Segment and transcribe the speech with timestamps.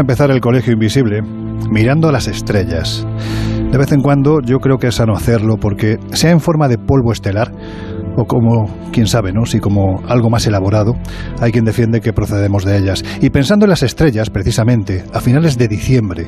[0.00, 1.22] Empezar el Colegio Invisible
[1.70, 3.06] mirando a las estrellas.
[3.70, 6.78] De vez en cuando yo creo que es sano hacerlo porque sea en forma de
[6.78, 7.52] polvo estelar
[8.16, 9.46] o como, quién sabe, ¿no?
[9.46, 10.94] Si como algo más elaborado,
[11.40, 13.04] hay quien defiende que procedemos de ellas.
[13.20, 16.26] Y pensando en las estrellas, precisamente, a finales de diciembre,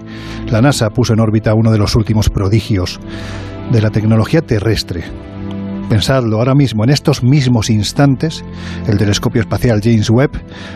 [0.50, 3.00] la NASA puso en órbita uno de los últimos prodigios
[3.72, 5.04] de la tecnología terrestre,
[5.90, 8.44] Pensadlo, ahora mismo, en estos mismos instantes,
[8.86, 10.30] el telescopio espacial James Webb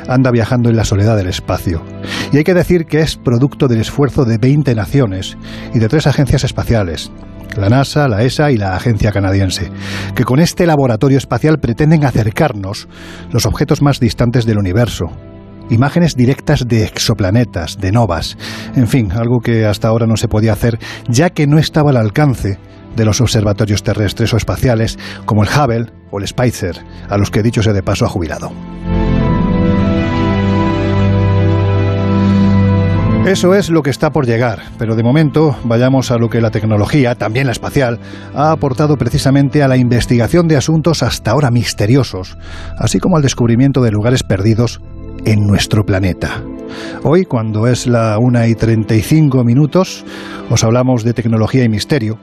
[0.09, 1.85] anda viajando en la soledad del espacio.
[2.33, 5.39] Y hay que decir que es producto del esfuerzo de 20 naciones
[5.73, 7.13] y de tres agencias espaciales,
[7.57, 9.71] la NASA, la ESA y la Agencia Canadiense,
[10.17, 12.89] que con este laboratorio espacial pretenden acercarnos
[13.31, 15.13] los objetos más distantes del universo,
[15.71, 18.37] imágenes directas de exoplanetas, de novas,
[18.75, 21.99] en fin, algo que hasta ahora no se podía hacer, ya que no estaba al
[21.99, 22.59] alcance
[22.97, 26.77] de los observatorios terrestres o espaciales como el Hubble o el Spitzer,
[27.09, 28.53] a los que dicho sea de paso ha jubilado.
[33.27, 36.51] Eso es lo que está por llegar, pero de momento vayamos a lo que la
[36.51, 37.99] tecnología, también la espacial,
[38.35, 42.37] ha aportado precisamente a la investigación de asuntos hasta ahora misteriosos,
[42.79, 44.83] así como al descubrimiento de lugares perdidos
[45.25, 46.43] en nuestro planeta.
[47.03, 50.05] Hoy, cuando es la 1 y 35 minutos,
[50.51, 52.19] os hablamos de tecnología y misterio,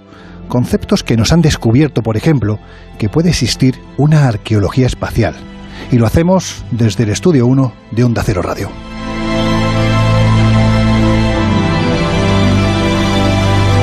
[0.51, 2.59] conceptos que nos han descubierto, por ejemplo,
[2.99, 5.33] que puede existir una arqueología espacial.
[5.93, 8.69] Y lo hacemos desde el estudio 1 de Onda Cero Radio.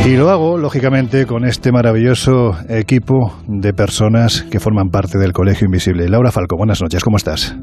[0.04, 5.64] Y lo hago, lógicamente, con este maravilloso equipo de personas que forman parte del Colegio
[5.64, 6.06] Invisible.
[6.08, 7.56] Laura Falco, buenas noches, ¿cómo estás?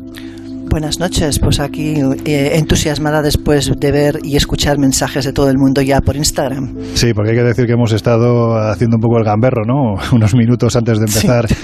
[0.76, 5.58] Buenas noches, pues aquí eh, entusiasmada después de ver y escuchar mensajes de todo el
[5.58, 6.76] mundo ya por Instagram.
[6.96, 9.96] Sí, porque hay que decir que hemos estado haciendo un poco el gamberro, ¿no?
[10.14, 11.56] Unos minutos antes de empezar sí.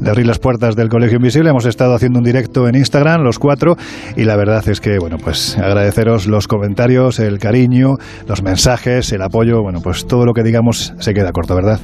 [0.00, 3.40] de abrir las puertas del Colegio Invisible, hemos estado haciendo un directo en Instagram, los
[3.40, 3.74] cuatro,
[4.16, 7.96] y la verdad es que, bueno, pues agradeceros los comentarios, el cariño,
[8.28, 11.80] los mensajes, el apoyo, bueno, pues todo lo que digamos se queda corto, ¿verdad?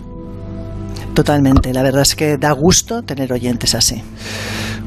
[1.15, 4.03] Totalmente, la verdad es que da gusto tener oyentes así.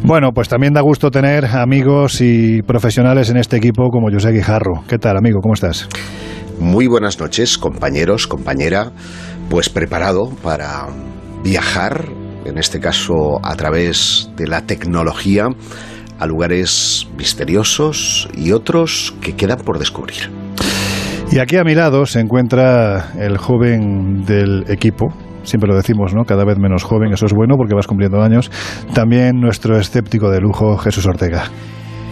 [0.04, 4.84] Bueno, pues también da gusto tener amigos y profesionales en este equipo como José Guijarro.
[4.88, 5.40] ¿Qué tal, amigo?
[5.42, 5.88] ¿Cómo estás?
[6.60, 8.92] Muy buenas noches, compañeros, compañera.
[9.50, 10.88] Pues preparado para
[11.44, 12.06] viajar,
[12.46, 15.48] en este caso a través de la tecnología,
[16.18, 20.32] a lugares misteriosos y otros que quedan por descubrir.
[21.32, 25.14] Y aquí a mi lado se encuentra el joven del equipo,
[25.44, 26.24] siempre lo decimos, ¿no?
[26.26, 28.52] Cada vez menos joven, eso es bueno porque vas cumpliendo años.
[28.94, 31.44] También nuestro escéptico de lujo, Jesús Ortega.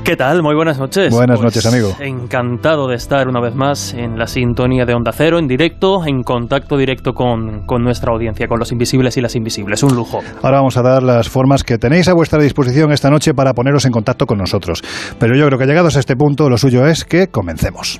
[0.08, 0.42] ¿Qué tal?
[0.42, 1.14] Muy buenas noches.
[1.14, 1.92] Buenas pues noches, amigo.
[2.00, 6.24] Encantado de estar una vez más en la sintonía de Onda Cero, en directo, en
[6.24, 9.84] contacto directo con, con, nuestra audiencia, con los invisibles y las invisibles.
[9.84, 10.20] Un lujo.
[10.42, 13.84] Ahora vamos a dar las formas que tenéis a vuestra disposición esta noche para poneros
[13.84, 14.82] en contacto con nosotros.
[15.20, 18.00] Pero yo creo que llegados a este punto, lo suyo es que comencemos.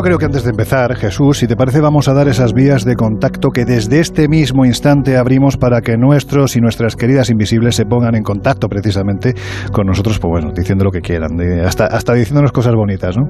[0.00, 2.86] Yo creo que antes de empezar, Jesús, si te parece, vamos a dar esas vías
[2.86, 7.76] de contacto que desde este mismo instante abrimos para que nuestros y nuestras queridas invisibles
[7.76, 9.34] se pongan en contacto precisamente
[9.72, 13.24] con nosotros, pues bueno, diciendo lo que quieran, hasta, hasta diciéndonos cosas bonitas, ¿no?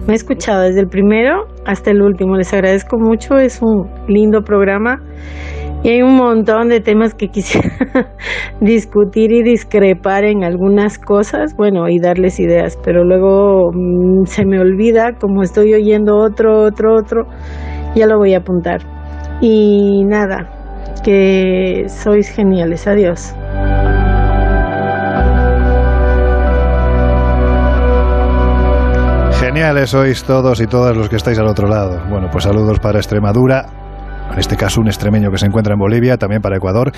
[0.07, 2.37] Me he escuchado desde el primero hasta el último.
[2.37, 5.03] Les agradezco mucho, es un lindo programa
[5.87, 7.71] y hay un montón de temas que quisiera
[8.61, 14.59] discutir y discrepar en algunas cosas, bueno, y darles ideas, pero luego mm, se me
[14.59, 17.27] olvida, como estoy oyendo otro, otro, otro,
[17.95, 18.81] ya lo voy a apuntar.
[19.41, 20.51] Y nada,
[21.05, 23.33] que sois geniales, adiós.
[29.39, 32.03] Geniales sois todos y todas los que estáis al otro lado.
[32.11, 33.67] Bueno, pues saludos para Extremadura,
[34.33, 36.93] en este caso un extremeño que se encuentra en Bolivia, también para Ecuador.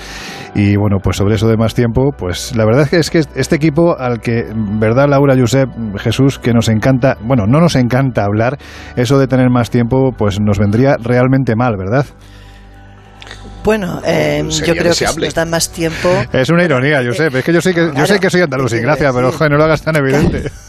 [0.55, 3.39] Y bueno, pues sobre eso de más tiempo, pues la verdad es que, es que
[3.39, 8.25] este equipo al que, ¿verdad, Laura, Josep, Jesús, que nos encanta, bueno, no nos encanta
[8.25, 8.57] hablar,
[8.95, 12.05] eso de tener más tiempo, pues nos vendría realmente mal, ¿verdad?
[13.69, 16.09] Bueno, eh, yo creo que si nos dan más tiempo.
[16.33, 17.35] Es una ironía, Josep.
[17.35, 19.63] Es que yo sé que, yo sé que soy andaluz, sin gracia, pero no lo
[19.63, 20.49] hagas tan evidente.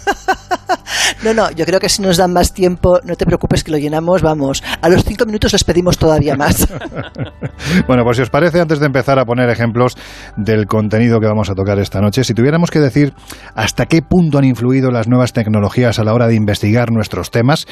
[1.22, 3.76] No, no, yo creo que si nos dan más tiempo, no te preocupes que lo
[3.76, 4.62] llenamos, vamos.
[4.80, 6.66] A los cinco minutos les pedimos todavía más.
[7.86, 9.98] bueno, pues si os parece, antes de empezar a poner ejemplos
[10.36, 13.12] del contenido que vamos a tocar esta noche, si tuviéramos que decir
[13.54, 17.66] hasta qué punto han influido las nuevas tecnologías a la hora de investigar nuestros temas,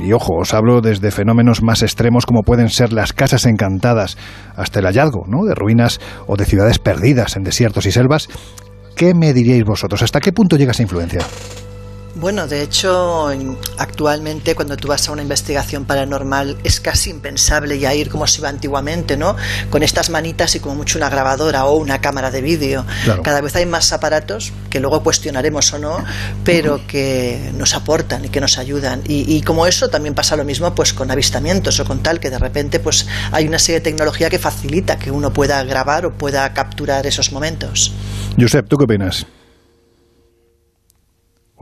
[0.00, 4.16] y ojo, os hablo desde fenómenos más extremos como pueden ser las casas encantadas,
[4.56, 5.44] hasta el hallazgo ¿no?
[5.44, 8.28] de ruinas o de ciudades perdidas en desiertos y selvas,
[8.96, 10.02] ¿qué me diríais vosotros?
[10.02, 11.20] ¿Hasta qué punto llega esa influencia?
[12.14, 13.30] Bueno, de hecho,
[13.78, 18.40] actualmente cuando tú vas a una investigación paranormal es casi impensable ya ir como se
[18.40, 19.34] iba antiguamente, ¿no?
[19.70, 22.84] Con estas manitas y como mucho una grabadora o una cámara de vídeo.
[23.22, 26.04] Cada vez hay más aparatos que luego cuestionaremos o no,
[26.44, 29.00] pero que nos aportan y que nos ayudan.
[29.06, 32.38] Y, como eso también pasa lo mismo pues con avistamientos o con tal que de
[32.38, 36.52] repente pues hay una serie de tecnología que facilita que uno pueda grabar o pueda
[36.52, 37.92] capturar esos momentos.
[38.38, 39.26] Josep, ¿tú qué opinas?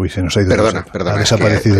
[0.00, 0.48] Uy, se nos ha ido.
[0.48, 1.16] Perdona, perdona.
[1.16, 1.76] Ha desaparecido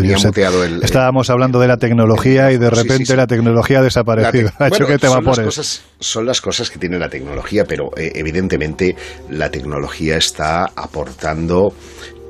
[0.63, 4.51] el, Estábamos hablando de la tecnología y de repente la tecnología ha desaparecido.
[4.59, 7.97] ha hecho que te son, las cosas, son las cosas que tiene la tecnología, pero
[7.97, 8.95] eh, evidentemente
[9.31, 11.73] la tecnología está aportando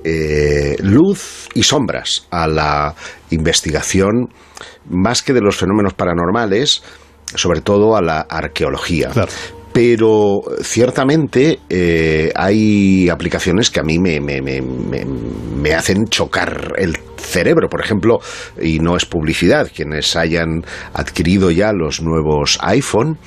[0.04, 2.94] eh, luz y sombras a la
[3.30, 4.28] investigación,
[4.88, 6.84] más que de los fenómenos paranormales,
[7.34, 9.08] sobre todo a la arqueología.
[9.08, 9.32] Claro
[9.72, 16.98] pero ciertamente eh, hay aplicaciones que a mí me, me, me, me, hacen chocar el
[17.16, 18.18] cerebro, por ejemplo,
[18.60, 23.18] y no es publicidad, quienes hayan adquirido ya los nuevos iPhone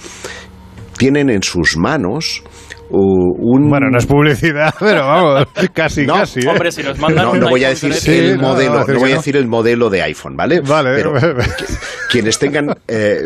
[0.97, 2.43] tienen en sus manos
[2.89, 3.69] un...
[3.69, 6.41] Bueno, no es publicidad, pero vamos, casi, casi.
[6.41, 6.47] ¿eh?
[6.47, 9.47] Hombre, si nos mandan no, voy a decir el modelo, no, voy a decir el
[9.47, 10.61] modelo de iPhone, ¿vale?
[10.61, 10.91] Vale.
[10.95, 11.13] Pero
[12.09, 13.21] quienes tengan eh,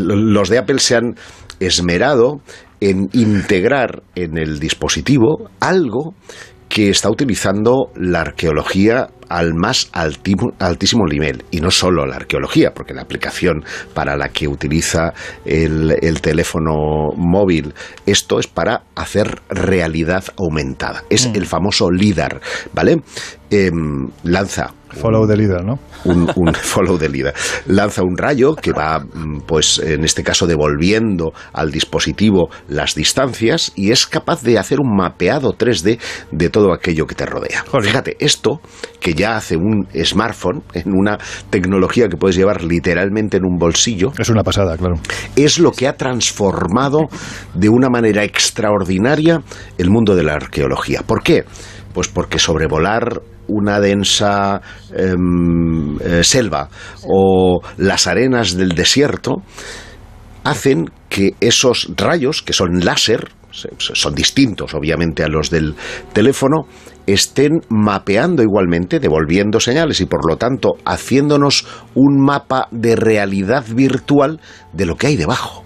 [0.00, 1.14] los de Apple sean
[1.60, 2.40] esmerado
[2.80, 6.14] en integrar en el dispositivo algo
[6.68, 11.44] que está utilizando la arqueología al más altísimo nivel.
[11.50, 15.12] Y no solo la arqueología, porque la aplicación para la que utiliza
[15.44, 17.74] el, teléfono móvil,
[18.06, 21.04] esto es para hacer realidad aumentada.
[21.10, 21.36] Es mm.
[21.36, 22.40] el famoso LIDAR,
[22.72, 23.02] ¿vale?
[23.50, 25.78] Em, lanza Follow the leader, ¿no?
[26.04, 27.34] Un, follow the leader.
[27.66, 33.72] Lanza un rayo que va, mm, pues en este caso, devolviendo al dispositivo las distancias
[33.76, 35.98] y es capaz de hacer un mapeado 3D
[36.30, 37.64] de todo aquello que te rodea.
[37.80, 38.60] Fíjate, esto
[39.00, 41.18] que ya hace un smartphone, en una
[41.50, 44.12] tecnología que puedes llevar literalmente en un bolsillo.
[44.16, 44.94] Es una pasada, claro.
[45.36, 47.08] Es lo que ha transformado
[47.54, 49.42] de una manera extraordinaria
[49.76, 51.02] el mundo de la arqueología.
[51.02, 51.44] ¿Por qué?
[51.92, 54.60] Pues porque sobrevolar una densa
[54.94, 56.68] em, eh, selva
[57.04, 59.42] o las arenas del desierto
[60.44, 63.28] hacen que esos rayos, que son láser,
[63.78, 65.74] son distintos obviamente a los del
[66.12, 66.66] teléfono,
[67.12, 74.40] estén mapeando igualmente, devolviendo señales y por lo tanto haciéndonos un mapa de realidad virtual
[74.72, 75.64] de lo que hay debajo.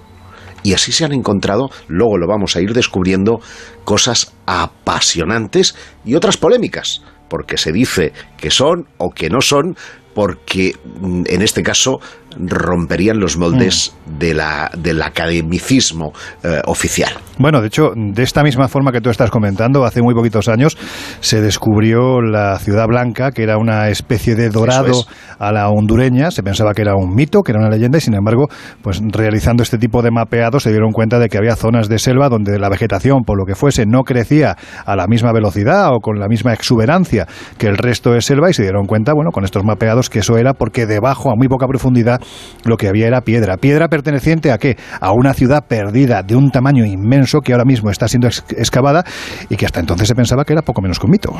[0.62, 3.40] Y así se han encontrado, luego lo vamos a ir descubriendo,
[3.84, 9.74] cosas apasionantes y otras polémicas porque se dice que son o que no son,
[10.14, 11.98] porque mm, en este caso
[12.38, 14.18] romperían los moldes mm.
[14.18, 16.12] de la, del academicismo
[16.42, 17.12] eh, oficial.
[17.38, 20.76] Bueno, de hecho, de esta misma forma que tú estás comentando, hace muy poquitos años
[21.20, 25.04] se descubrió la Ciudad Blanca, que era una especie de dorado
[25.38, 26.30] a la hondureña.
[26.30, 28.48] Se pensaba que era un mito, que era una leyenda, y sin embargo,
[28.80, 32.28] pues realizando este tipo de mapeado se dieron cuenta de que había zonas de selva
[32.28, 36.20] donde la vegetación, por lo que fuese, no crecía a la misma velocidad o con
[36.20, 37.26] la misma exuberancia
[37.58, 40.36] que el resto de selva, y se dieron cuenta, bueno, con estos mapeados, que eso
[40.36, 42.20] era porque debajo, a muy poca profundidad,
[42.64, 43.56] lo que había era piedra.
[43.56, 44.76] ¿Piedra perteneciente a qué?
[45.00, 49.04] A una ciudad perdida de un tamaño inmenso que ahora mismo está siendo excavada
[49.48, 51.32] y que hasta entonces se pensaba que era poco menos que un mito.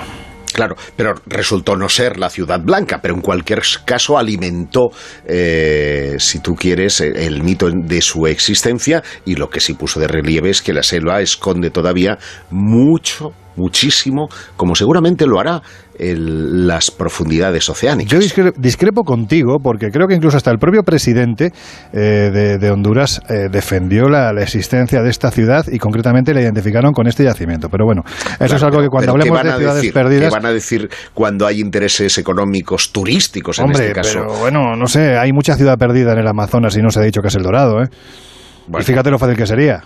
[0.53, 4.91] Claro, pero resultó no ser la ciudad blanca, pero en cualquier caso alimentó,
[5.27, 10.09] eh, si tú quieres, el mito de su existencia y lo que sí puso de
[10.09, 12.19] relieve es que la selva esconde todavía
[12.51, 15.63] mucho, muchísimo, como seguramente lo hará
[15.99, 18.11] las profundidades oceánicas.
[18.11, 21.53] Yo discrepo, contigo porque creo que incluso hasta el propio presidente
[21.93, 27.07] eh, de, Honduras eh, defendió la, existencia de esta ciudad y concretamente la identificaron con
[27.07, 27.69] este yacimiento.
[27.69, 28.03] Pero bueno,
[28.41, 30.33] eso es algo que cuando hablemos de ciudades perdidas...
[30.43, 34.25] ¿Qué van a decir cuando hay intereses económicos turísticos en este caso?
[34.27, 37.03] Pero bueno, no sé, hay mucha ciudad perdida en el Amazonas y no se ha
[37.05, 37.87] dicho que es el Dorado, ¿eh?
[38.77, 39.83] Y fíjate lo fácil que sería.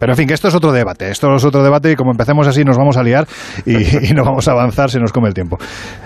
[0.00, 1.10] Pero en fin, que esto es otro debate.
[1.10, 3.28] Esto es otro debate y como empecemos así nos vamos a liar
[3.66, 5.58] y, no vamos a avanzar si nos come el tiempo.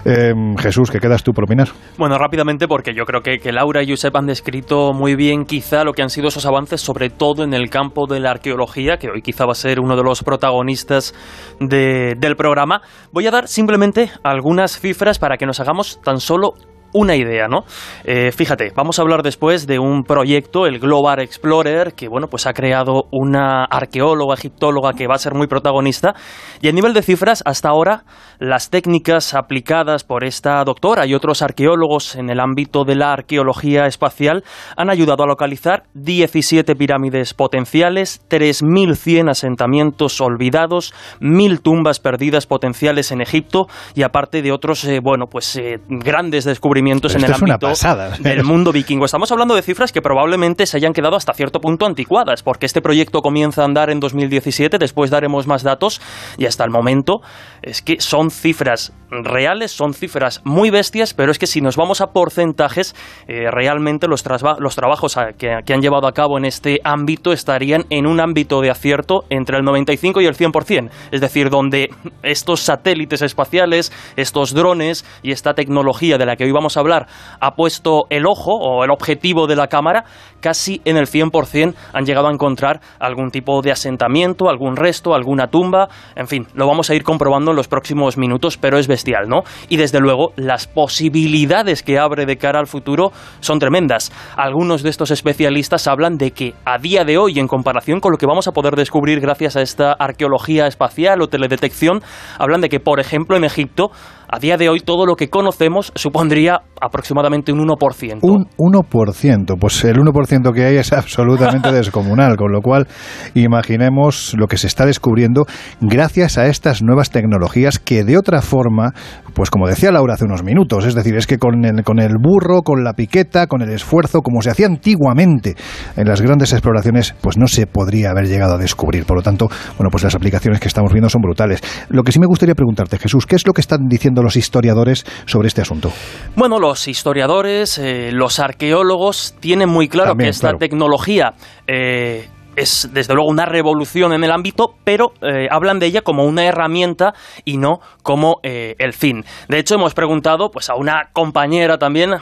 [0.04, 1.68] Em, Jesús, ¿qué quedas tú por opinar?
[1.96, 5.84] Bueno, rápidamente porque yo creo que, que Laura y Josep han descrito muy bien quizá
[5.84, 9.10] lo que han sido esos avances, sobre todo en el campo de la arqueología, que
[9.10, 11.14] hoy quizá va a ser uno de los protagonistas
[11.60, 12.82] del programa.
[13.12, 16.54] Voy a dar simplemente algunas cifras para que nos hagamos tan solo
[16.94, 17.64] una idea, ¿no?
[18.04, 22.46] Eh, fíjate, vamos a hablar después de un proyecto, el Global Explorer, que bueno, pues
[22.46, 26.14] ha creado una arqueóloga, egiptóloga que va a ser muy protagonista.
[26.62, 28.04] Y a nivel de cifras, hasta ahora,
[28.38, 33.86] las técnicas aplicadas por esta doctora y otros arqueólogos en el ámbito de la arqueología
[33.86, 34.44] espacial
[34.76, 43.20] han ayudado a localizar 17 pirámides potenciales, 3.100 asentamientos olvidados, 1.000 tumbas perdidas potenciales en
[43.20, 47.73] Egipto y aparte de otros, eh, bueno, pues eh, grandes descubrimientos en el ámbito
[48.21, 49.05] del mundo vikingo.
[49.05, 52.81] Estamos hablando de cifras que probablemente se hayan quedado hasta cierto punto anticuadas, porque este
[52.81, 56.00] proyecto comienza a andar en 2017, después daremos más datos,
[56.38, 57.21] y hasta el momento
[57.62, 62.00] es que son cifras reales, son cifras muy bestias, pero es que si nos vamos
[62.00, 62.95] a porcentajes,
[63.29, 64.25] eh, realmente los,
[64.59, 68.61] los trabajos que, que han llevado a cabo en este ámbito estarían en un ámbito
[68.61, 71.88] de acierto entre el 95 y el 100%, es decir, donde
[72.23, 77.07] estos satélites espaciales, estos drones y esta tecnología de la que hoy hablar
[77.40, 80.04] ha puesto el ojo o el objetivo de la cámara,
[80.40, 85.47] casi en el 100% han llegado a encontrar algún tipo de asentamiento, algún resto, alguna
[85.47, 89.28] tumba, en fin, lo vamos a ir comprobando en los próximos minutos, pero es bestial,
[89.28, 89.43] ¿no?
[89.69, 94.12] Y desde luego las posibilidades que abre de cara al futuro son tremendas.
[94.37, 98.19] Algunos de estos especialistas hablan de que a día de hoy, en comparación con lo
[98.19, 102.02] que vamos a poder descubrir gracias a esta arqueología espacial o teledetección,
[102.38, 103.90] hablan de que, por ejemplo, en Egipto
[104.28, 108.19] a día de hoy todo lo que conocemos supondría aproximadamente un 1%.
[108.23, 112.87] Un 1%, pues el 1% que hay es absolutamente descomunal, con lo cual
[113.35, 115.47] imaginemos lo que se está descubriendo
[115.81, 118.93] gracias a estas nuevas tecnologías que de otra forma,
[119.35, 122.14] pues como decía Laura hace unos minutos, es decir, es que con el, con el
[122.21, 125.54] burro, con la piqueta, con el esfuerzo, como se hacía antiguamente
[125.97, 129.04] en las grandes exploraciones, pues no se podría haber llegado a descubrir.
[129.07, 131.61] Por lo tanto, bueno, pues las aplicaciones que estamos viendo son brutales.
[131.88, 134.37] Lo que sí me gustaría preguntarte, Jesús, ¿qué es lo que están diciendo diciendo los
[134.37, 135.92] historiadores sobre este asunto?
[136.37, 141.35] Bueno, los historiadores, eh, los arqueólogos tienen muy claro que esta tecnología
[141.66, 146.25] eh, es desde luego una revolución en el ámbito, pero eh, hablan de ella como
[146.25, 149.25] una herramienta y no como eh, el fin.
[149.49, 152.12] De hecho, hemos preguntado pues, a una compañera también,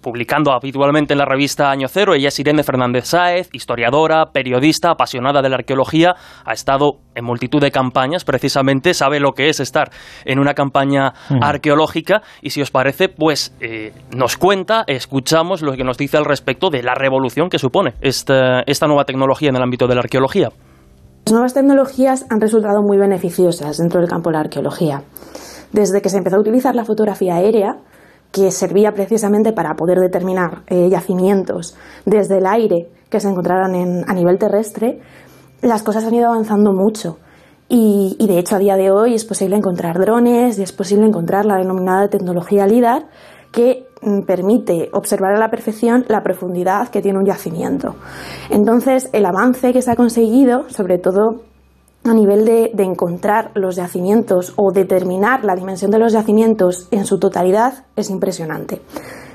[0.00, 5.42] publicando habitualmente en la revista Año Cero, ella es Irene Fernández Sáez, historiadora, periodista, apasionada
[5.42, 9.90] de la arqueología, ha estado en multitud de campañas, precisamente sabe lo que es estar
[10.24, 11.42] en una campaña mm.
[11.42, 16.24] arqueológica y si os parece, pues eh, nos cuenta, escuchamos lo que nos dice al
[16.24, 20.00] respecto de la revolución que supone esta, esta nueva tecnología en el ámbito de la
[20.00, 20.50] arqueología.
[21.26, 25.02] Las nuevas tecnologías han resultado muy beneficiosas dentro del campo de la arqueología.
[25.72, 27.76] Desde que se empezó a utilizar la fotografía aérea,
[28.32, 34.14] que servía precisamente para poder determinar eh, yacimientos desde el aire que se encontraran a
[34.14, 35.00] nivel terrestre,
[35.60, 37.18] las cosas han ido avanzando mucho.
[37.68, 41.06] Y, y, de hecho a día de hoy es posible encontrar drones y es posible
[41.06, 43.06] encontrar la denominada tecnología LIDAR
[43.52, 43.87] que
[44.26, 47.96] permite observar a la perfección la profundidad que tiene un yacimiento.
[48.50, 51.42] Entonces, el avance que se ha conseguido, sobre todo
[52.04, 57.18] a nivel de, encontrar los yacimientos o determinar la dimensión de los yacimientos en su
[57.18, 58.80] totalidad, es impresionante.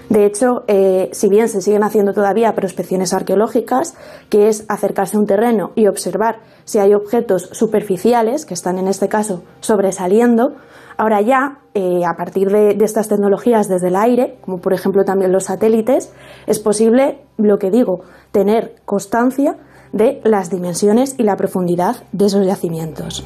[0.10, 3.96] De hecho, eh, si bien se siguen haciendo todavía prospecciones arqueológicas,
[4.30, 8.88] que es acercarse a un terreno y observar si hay objetos superficiales, que están en
[8.88, 10.56] este caso sobresaliendo,
[10.98, 15.32] Ahora ya, eh, a partir de, estas tecnologías desde el aire, como por ejemplo también
[15.32, 16.14] los satélites,
[16.48, 19.58] es posible, lo que digo, tener constancia
[19.92, 23.24] de las dimensiones y la profundidad de esos yacimientos.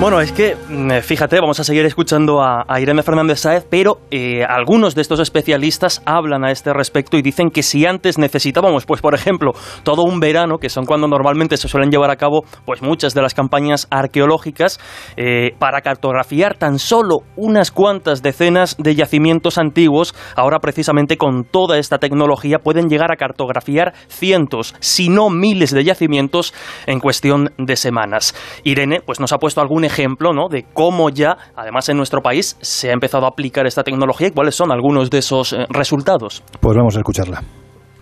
[0.00, 4.44] Bueno, es que, mm, fíjate, vamos a seguir escuchando a, Irene Fernández Sáez, pero eh,
[4.48, 9.00] algunos de estos especialistas hablan a este respecto y dicen que si antes necesitábamos, pues
[9.00, 12.80] por ejemplo, todo un verano, que son cuando normalmente se suelen llevar a cabo pues
[12.80, 14.78] muchas de las campañas arqueológicas,
[15.16, 21.76] eh, para cartografiar tan solo unas cuantas decenas de yacimientos antiguos, ahora precisamente con toda
[21.76, 26.54] esta tecnología pueden llegar a cartografiar cientos, si no miles de yacimientos
[26.86, 28.36] en cuestión de semanas.
[28.62, 30.48] Irene, pues nos ha puesto algún ejemplo ¿no?
[30.48, 34.30] de cómo ya, además en nuestro país, se ha empezado a aplicar esta tecnología y
[34.30, 36.42] cuáles son algunos de esos eh, resultados.
[36.60, 37.42] Pues vamos a escucharla.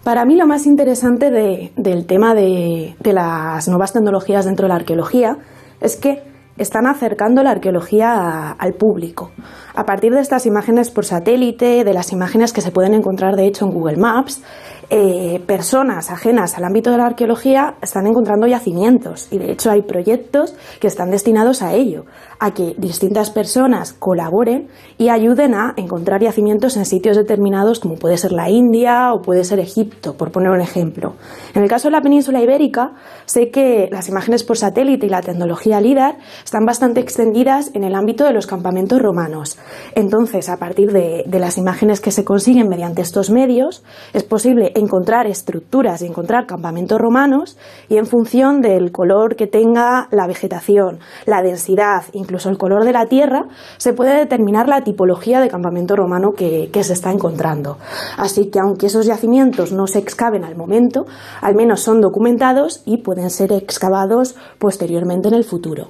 [0.05, 4.77] Para mí lo más interesante del tema de, de las nuevas tecnologías dentro de la
[4.77, 5.37] arqueología
[5.81, 6.22] es que
[6.59, 9.31] están acercando la arqueología al público.
[9.75, 13.46] A partir de estas imágenes por satélite, de las imágenes que se pueden encontrar de
[13.46, 14.42] hecho en Google Maps,
[14.88, 19.83] eh, personas ajenas al ámbito de la arqueología están encontrando yacimientos y de hecho hay
[19.83, 22.05] proyectos que están destinados a ello,
[22.38, 28.16] a que distintas personas colaboren y ayuden a encontrar yacimientos en sitios determinados como puede
[28.16, 31.14] ser la India o puede ser Egipto, por poner un ejemplo.
[31.55, 32.92] En el caso de la península ibérica,
[33.25, 37.94] sé que las imágenes por satélite y la tecnología LIDAR están bastante extendidas en el
[37.96, 39.59] ámbito de los campamentos romanos.
[39.94, 44.72] Entonces, a partir de, de las imágenes que se consiguen mediante estos medios, es posible
[44.76, 47.56] encontrar estructuras y encontrar campamentos romanos
[47.88, 52.92] y en función del color que tenga la vegetación, la densidad, incluso el color de
[52.92, 53.46] la tierra,
[53.78, 57.78] se puede determinar la tipología de campamento romano que, se está encontrando.
[58.16, 61.06] Así que aunque esos yacimientos no se excaven al momento,
[61.40, 65.88] al menos son documentados y pueden ser excavados posteriormente en el futuro.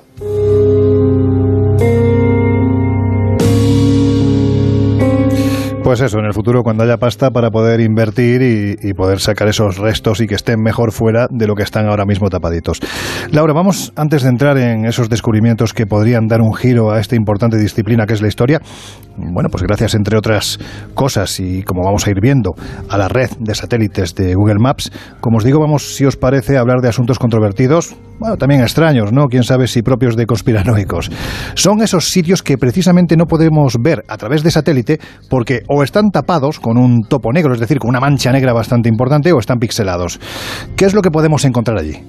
[5.87, 8.43] Pues eso, en el futuro cuando haya pasta para poder invertir
[8.83, 12.05] y, poder sacar esos restos y que estén mejor fuera de lo que están ahora
[12.05, 12.81] mismo tapaditos.
[13.31, 17.15] Laura, vamos antes de entrar en esos descubrimientos que podrían dar un giro a esta
[17.15, 18.61] importante disciplina que es la historia.
[19.17, 20.59] Bueno, pues gracias entre otras
[20.95, 22.55] cosas y como vamos a ir viendo
[22.89, 26.57] a la red de satélites de Google Maps, como os digo, vamos, si os parece,
[26.57, 29.27] a hablar de asuntos controvertidos, bueno, también extraños, ¿no?
[29.27, 31.11] Quién sabe si propios de conspiranoicos.
[31.55, 36.11] Son esos sitios que precisamente no podemos ver a través de satélite porque o están
[36.11, 39.59] tapados con un topo negro, es decir, con una mancha negra bastante importante, o están
[39.59, 40.19] pixelados.
[40.75, 42.01] ¿Qué es lo que podemos encontrar allí?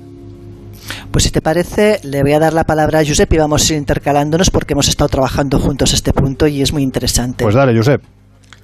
[1.12, 3.74] Pues si te parece, le voy a dar la palabra a Josep y vamos a
[3.74, 7.44] ir intercalándonos porque hemos estado trabajando juntos este punto y es muy interesante.
[7.44, 8.02] Pues dale, Josep.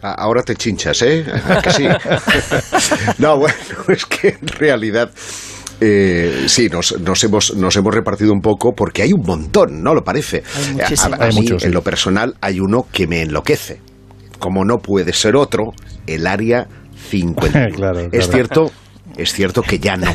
[0.02, 1.26] Ahora te chinchas, ¿eh?
[1.64, 1.86] Que sí.
[3.18, 3.56] no, bueno,
[3.90, 5.12] es que en realidad
[5.82, 9.94] eh, sí, nos, nos, hemos, nos hemos repartido un poco porque hay un montón, ¿no?
[9.94, 10.44] Lo parece.
[11.20, 13.93] Hay En lo personal hay uno que me enloquece.
[14.44, 15.72] Como no puede ser otro,
[16.06, 16.68] el área
[17.10, 17.70] 50.
[18.12, 18.72] Es cierto
[19.16, 20.08] es cierto que ya no,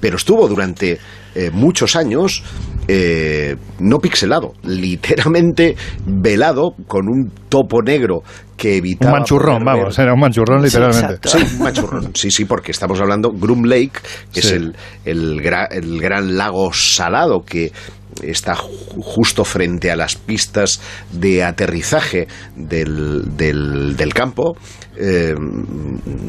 [0.00, 0.98] pero estuvo durante
[1.34, 2.42] eh, muchos años
[2.88, 8.22] eh, no pixelado, literalmente velado con un topo negro
[8.56, 9.12] que evitaba...
[9.12, 11.28] Un manchurrón, vamos, era un manchurrón literalmente.
[11.28, 14.00] Sí, un manchurrón, sí, sí, porque estamos hablando Groom Lake,
[14.32, 17.72] que es el, el, el gran lago salado que
[18.22, 20.80] está justo frente a las pistas
[21.12, 24.56] de aterrizaje del, del, campo,
[24.96, 25.34] eh,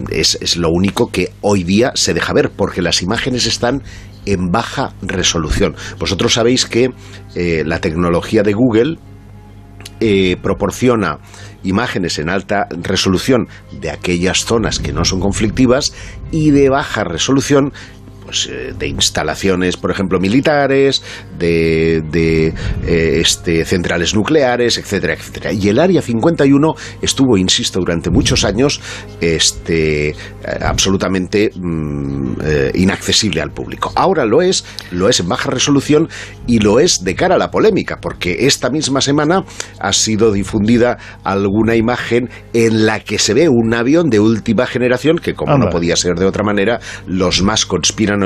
[0.10, 3.84] es, lo único que hoy día se deja ver, porque las imágenes están
[4.26, 5.76] en baja resolución.
[6.00, 6.91] Vosotros sabéis que
[7.36, 8.97] eh, la tecnología de Google
[10.00, 11.19] eh, proporciona
[11.63, 13.47] imágenes en alta resolución
[13.82, 15.93] de aquellas zonas que no son conflictivas
[16.32, 17.73] y de baja resolución
[18.27, 21.01] pues, eh, de instalaciones, por ejemplo, militares,
[21.39, 22.03] de,
[22.85, 25.53] eh, este, centrales nucleares, etcétera, etcétera.
[25.53, 28.81] Y el Área 51 estuvo, insisto, durante muchos años
[29.21, 30.15] este, eh,
[30.61, 32.33] absolutamente mm,
[32.73, 33.93] inaccesible al público.
[33.95, 36.09] Ahora lo es, lo es en baja resolución
[36.47, 39.45] y lo es de cara a la polémica, porque esta misma semana
[39.79, 45.17] ha sido difundida alguna imagen en la que se ve un avión de última generación
[45.17, 48.16] que, como no podía ser de otra manera, los más conspiran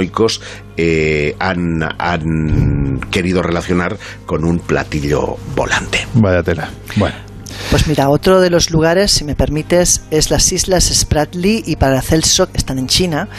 [0.78, 6.08] eh, han, han querido relacionar con un platillo volante.
[6.14, 6.70] Vaya tela.
[6.96, 7.31] Bueno.
[7.72, 12.52] Pues mira, otro de los lugares, si me permites, es las Islas Spratly y Paracelso,
[12.52, 13.30] que están en China.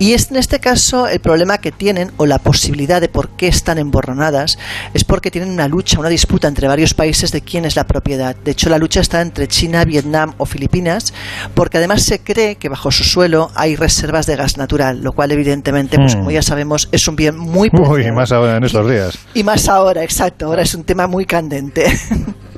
[0.00, 3.46] Y es, en este caso el problema que tienen, o la posibilidad de por qué
[3.46, 4.58] están emborronadas,
[4.92, 8.34] es porque tienen una lucha, una disputa entre varios países de quién es la propiedad.
[8.34, 11.14] De hecho, la lucha está entre China, Vietnam o Filipinas,
[11.54, 15.30] porque además se cree que bajo su suelo hay reservas de gas natural, lo cual
[15.30, 16.18] evidentemente, pues mm.
[16.18, 17.70] como ya sabemos, es un bien muy...
[17.72, 19.16] Uy, más ahora en estos días.
[19.32, 20.46] Y más ahora, exacto.
[20.46, 21.86] Ahora es un tema muy candente.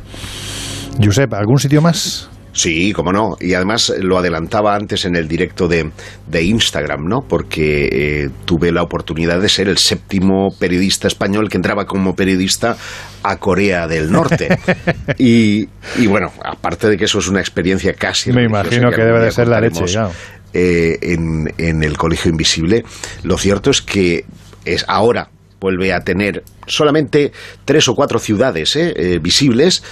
[1.02, 2.28] Josep, ¿algún sitio más?
[2.52, 3.37] Sí, cómo no.
[3.40, 5.92] Y además lo adelantaba antes en el directo de,
[6.42, 7.20] Instagram, ¿no?
[7.20, 12.76] Porque eh, tuve la oportunidad de ser el séptimo periodista español que entraba como periodista
[13.22, 14.48] a Corea del Norte.
[15.18, 15.66] y,
[16.08, 18.32] bueno, aparte de que eso es una experiencia casi...
[18.32, 19.84] Me imagino que, debe de ser la leche,
[20.52, 22.82] eh, en, el Colegio Invisible,
[23.22, 24.24] lo cierto es que
[24.64, 25.28] es ahora
[25.61, 27.32] vuelve a tener solamente
[27.64, 29.82] tres o cuatro ciudades eh, visibles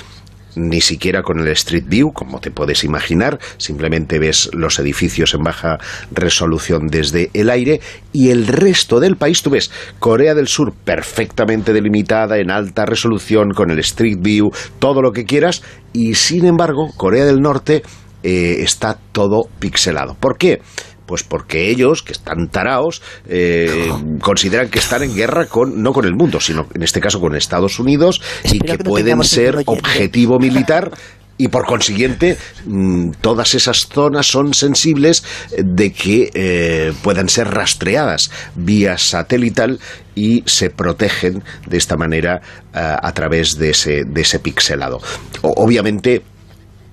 [0.56, 5.42] ni siquiera con el Street View, como te puedes imaginar, simplemente ves los edificios en
[5.42, 5.78] baja
[6.10, 7.80] resolución desde el aire
[8.12, 13.50] y el resto del país, tú ves Corea del Sur perfectamente delimitada en alta resolución
[13.50, 17.82] con el Street View, todo lo que quieras, y sin embargo Corea del Norte
[18.22, 20.16] eh, está todo pixelado.
[20.18, 20.60] ¿Por qué?
[21.06, 23.90] Pues porque ellos, que están taraos, eh,
[24.20, 27.36] consideran que están en guerra con, no con el mundo, sino en este caso con
[27.36, 30.90] Estados Unidos y que, pueden ser objetivo militar.
[31.38, 35.22] Y por consiguiente mm, todas esas zonas son sensibles
[35.58, 39.78] de que eh, puedan ser rastreadas vía satelital
[40.14, 42.40] y se protegen de esta manera
[42.74, 45.02] eh, a través de ese, de ese pixelado.
[45.42, 46.22] obviamente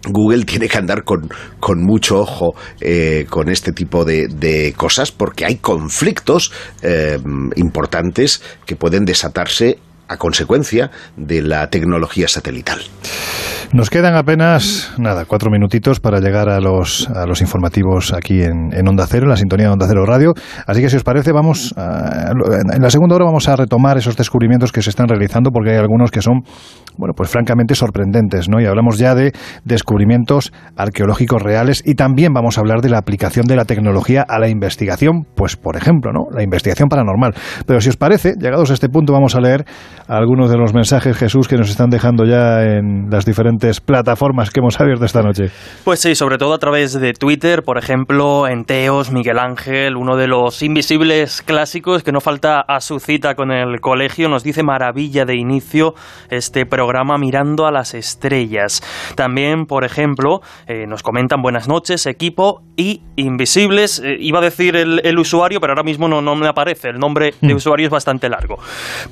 [0.07, 1.29] Google tiene que andar con,
[1.83, 7.17] mucho ojo eh, con este tipo de, cosas porque hay conflictos eh,
[7.55, 12.79] importantes que pueden desatarse a consecuencia de la tecnología satelital.
[13.73, 18.71] Nos quedan apenas, nada, cuatro minutitos para llegar a los, a los informativos aquí en,
[18.71, 20.33] en Onda Cero, en la sintonía de Onda Cero Radio.
[20.67, 24.71] Así que si os parece, vamos en la segunda hora vamos a retomar esos descubrimientos
[24.71, 26.43] que se están realizando porque hay algunos que son,
[26.97, 28.61] bueno, pues francamente sorprendentes, ¿no?
[28.61, 29.31] Y hablamos ya de
[29.63, 34.39] descubrimientos arqueológicos reales y también vamos a hablar de la aplicación de la tecnología a
[34.39, 36.25] la investigación, pues por ejemplo, ¿no?
[36.31, 37.33] La investigación paranormal.
[37.65, 39.65] Pero si os parece, llegados a este punto vamos a leer
[40.07, 44.59] algunos de los mensajes, Jesús, que nos están dejando ya en las diferentes plataformas que
[44.59, 45.45] hemos abierto esta noche.
[45.83, 50.15] Pues sí, sobre todo a través de Twitter, por ejemplo, en Teos, Miguel Ángel, uno
[50.15, 54.63] de los invisibles clásicos que no falta a su cita con el colegio, nos dice
[54.63, 55.93] maravilla de inicio
[56.29, 56.82] este programa
[57.17, 58.81] Mirando a las Estrellas.
[59.15, 63.99] También, por ejemplo, eh, nos comentan buenas noches, equipo y invisibles.
[63.99, 66.89] Eh, iba a decir el, usuario, pero ahora mismo no, no me aparece.
[66.89, 67.57] El nombre de hmm.
[67.57, 68.57] usuario es bastante largo.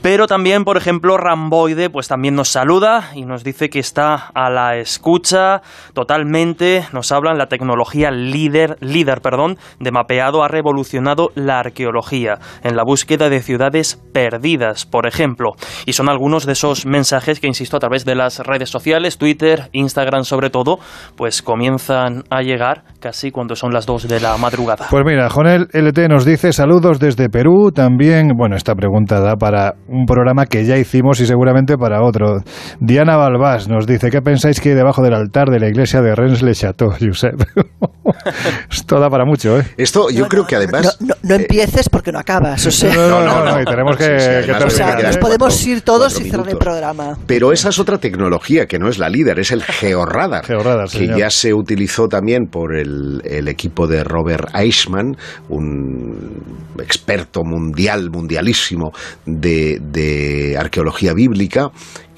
[0.02, 4.50] Pero también, por ejemplo, Ramboide, pues también nos saluda y nos dice que está a
[4.50, 5.62] la escucha
[5.94, 6.86] totalmente.
[6.92, 12.84] Nos hablan la tecnología líder, líder, perdón, de mapeado ha revolucionado la arqueología en la
[12.84, 15.52] búsqueda de ciudades perdidas, por ejemplo.
[15.86, 19.69] Y son algunos de esos mensajes que, insisto, a través de las redes sociales, Twitter,
[19.71, 20.80] Instagram sobre todo,
[21.15, 24.88] pues comienzan a llegar casi cuando son las 2 de la madrugada.
[24.89, 27.71] Pues mira, Jonel LT nos dice saludos desde Perú.
[27.71, 32.39] También, bueno, esta pregunta da para un programa que ya hicimos y seguramente para otro.
[32.80, 36.15] Diana Balbás nos dice, ¿qué pensáis que hay debajo del altar de la iglesia de
[36.15, 37.43] Rennes-le-Château, Josep?
[38.71, 39.65] Esto da para mucho, ¿eh?
[39.78, 40.97] Esto yo creo que además...
[41.00, 42.93] No, no, empieces porque no acabas, o sea...
[42.95, 46.19] No, no, no, y tenemos que, sí, sí, que o sea, nos podemos ir todos
[46.19, 47.17] y cerrar el programa.
[47.28, 51.08] Pero esa es otra tecnología que no es la líder, es el georradar, georradar que
[51.08, 55.16] ya se utilizó también por el, el equipo de Robert Eichmann,
[55.50, 58.92] un experto mundial, mundialísimo
[59.26, 61.72] de, de arqueología bíblica,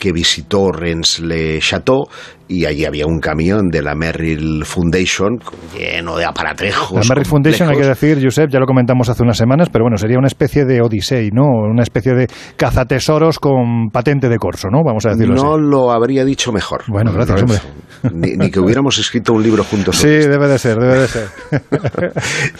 [0.03, 2.09] que visitó Rennes-le-Château
[2.49, 5.39] y allí había un camión de la Merrill Foundation
[5.73, 6.91] lleno de aparatrejos.
[6.91, 9.95] La Merrill Foundation, hay que decir, Josep, ya lo comentamos hace unas semanas, pero bueno,
[9.95, 11.43] sería una especie de Odyssey, ¿no?
[11.45, 14.81] Una especie de cazatesoros con patente de corso, ¿no?
[14.85, 15.63] Vamos a decirlo no así.
[15.63, 16.83] lo habría dicho mejor.
[16.87, 17.59] Bueno, gracias, hombre.
[18.11, 19.95] Ni, ni, que hubiéramos escrito un libro juntos.
[19.95, 21.29] Sí, debe de ser, debe de ser.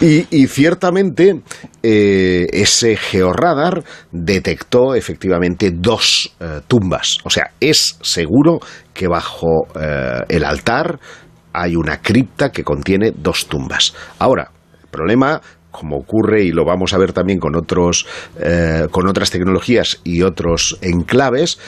[0.00, 1.42] y, y, ciertamente
[1.82, 7.18] eh, ese georradar detectó efectivamente dos eh, tumbas.
[7.24, 8.60] O sea, es seguro
[8.92, 10.98] que bajo eh, el altar
[11.52, 13.94] hay una cripta que contiene dos tumbas.
[14.18, 14.50] Ahora,
[14.82, 18.06] el problema como ocurre y lo vamos a ver también con otros
[18.40, 21.58] eh, con otras tecnologías y otros enclaves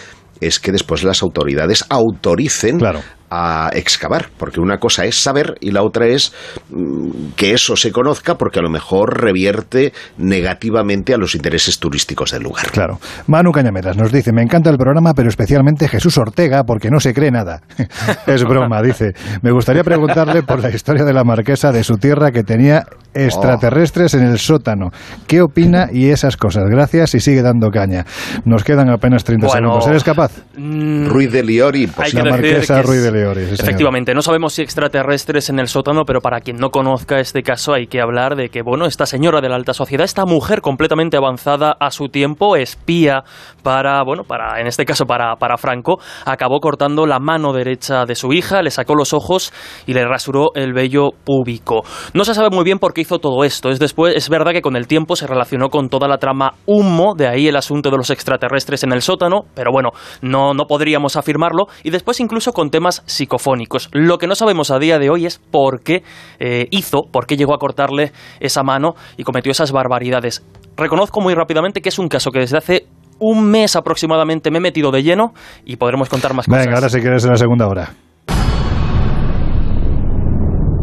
[0.41, 3.01] es que después las autoridades autoricen claro.
[3.31, 6.33] A excavar, porque una cosa es saber y la otra es
[6.71, 12.33] mm, que eso se conozca porque a lo mejor revierte negativamente a los intereses turísticos
[12.33, 12.71] del lugar.
[12.71, 12.99] Claro.
[13.27, 17.13] Manu Cañameras nos dice, me encanta el programa, pero especialmente Jesús Ortega porque no se
[17.15, 17.61] cree nada.
[18.27, 19.13] es broma, dice.
[19.43, 22.85] Me gustaría preguntarle por la historia de la marquesa de su tierra que tenía
[23.15, 24.91] extraterrestres en el sótano.
[25.27, 26.65] ¿Qué opina y esas cosas?
[26.69, 28.05] Gracias y sigue dando caña.
[28.45, 29.89] Nos quedan apenas 30 Bueno, segundos.
[29.89, 30.33] ¿Eres capaz?
[30.57, 34.63] Mm, Ruiz de Liori, pues la marquesa que es- Ruiz de Efectivamente, no sabemos si
[34.63, 38.49] extraterrestres en el sótano, pero para quien no conozca este caso hay que hablar de
[38.49, 42.57] que, bueno, esta señora de la alta sociedad, esta mujer completamente avanzada a su tiempo,
[42.57, 43.25] espía
[43.63, 48.15] para, bueno, para, en este caso para, para Franco, acabó cortando la mano derecha de
[48.15, 49.53] su hija, le sacó los ojos
[49.87, 51.83] y le rasuró el vello púbico.
[52.15, 53.71] No se sabe muy bien por qué hizo todo esto.
[53.71, 57.15] Es, después, es verdad que con el tiempo se relacionó con toda la trama humo,
[57.17, 59.91] de ahí el asunto de los extraterrestres en el sótano, pero bueno,
[60.23, 61.67] no, no podríamos afirmarlo.
[61.83, 63.89] Y después incluso con temas psicofónicos.
[63.93, 66.03] Lo que no sabemos a día de hoy es por qué
[66.39, 70.45] eh, hizo, por qué llegó a cortarle esa mano y cometió esas barbaridades.
[70.77, 72.87] Reconozco muy rápidamente que es un caso que desde hace
[73.19, 75.33] un mes aproximadamente me he metido de lleno
[75.65, 76.65] y podremos contar más cosas.
[76.65, 77.95] Venga, ahora si quieres en la segunda hora.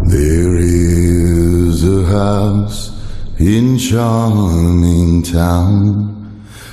[0.09, 2.91] There is a house
[3.39, 6.22] in charming town.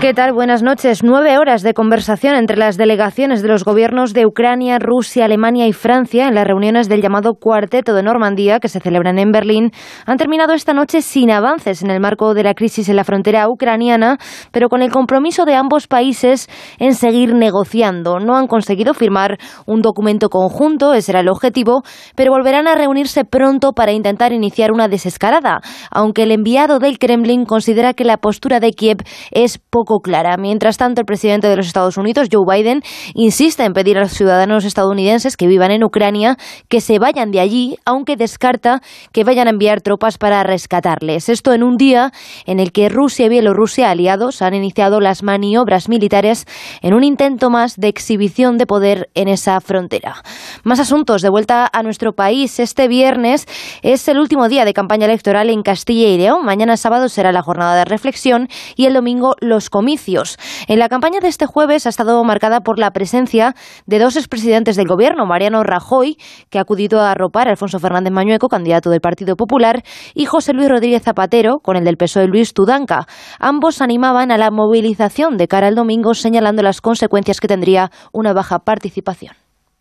[0.00, 0.32] ¿Qué tal?
[0.32, 1.02] Buenas noches.
[1.02, 5.74] Nueve horas de conversación entre las delegaciones de los gobiernos de Ucrania, Rusia, Alemania y
[5.74, 9.72] Francia en las reuniones del llamado Cuarteto de Normandía que se celebran en Berlín
[10.06, 13.46] han terminado esta noche sin avances en el marco de la crisis en la frontera
[13.50, 14.16] ucraniana,
[14.52, 18.20] pero con el compromiso de ambos países en seguir negociando.
[18.20, 19.36] No han conseguido firmar
[19.66, 21.82] un documento conjunto, ese era el objetivo,
[22.16, 25.60] pero volverán a reunirse pronto para intentar iniciar una desescalada,
[25.90, 30.36] aunque el enviado del Kremlin considera que la postura de Kiev es poco clara.
[30.36, 32.82] Mientras tanto, el presidente de los Estados Unidos, Joe Biden,
[33.14, 36.36] insiste en pedir a los ciudadanos estadounidenses que vivan en Ucrania
[36.68, 38.80] que se vayan de allí, aunque descarta
[39.12, 41.28] que vayan a enviar tropas para rescatarles.
[41.28, 42.12] Esto en un día
[42.46, 46.46] en el que Rusia y Bielorrusia, aliados, han iniciado las maniobras militares
[46.82, 50.22] en un intento más de exhibición de poder en esa frontera.
[50.62, 52.60] Más asuntos de vuelta a nuestro país.
[52.60, 53.46] Este viernes
[53.82, 56.44] es el último día de campaña electoral en Castilla y León.
[56.44, 60.36] Mañana sábado será la jornada de reflexión y el domingo los comicios.
[60.68, 63.54] En la campaña de este jueves ha estado marcada por la presencia
[63.86, 66.18] de dos expresidentes del gobierno, Mariano Rajoy,
[66.50, 69.82] que ha acudido a arropar a Alfonso Fernández Mañueco, candidato del Partido Popular,
[70.14, 73.06] y José Luis Rodríguez Zapatero, con el del PSOE Luis Tudanca.
[73.38, 78.34] Ambos animaban a la movilización de cara al domingo, señalando las consecuencias que tendría una
[78.34, 79.34] baja participación.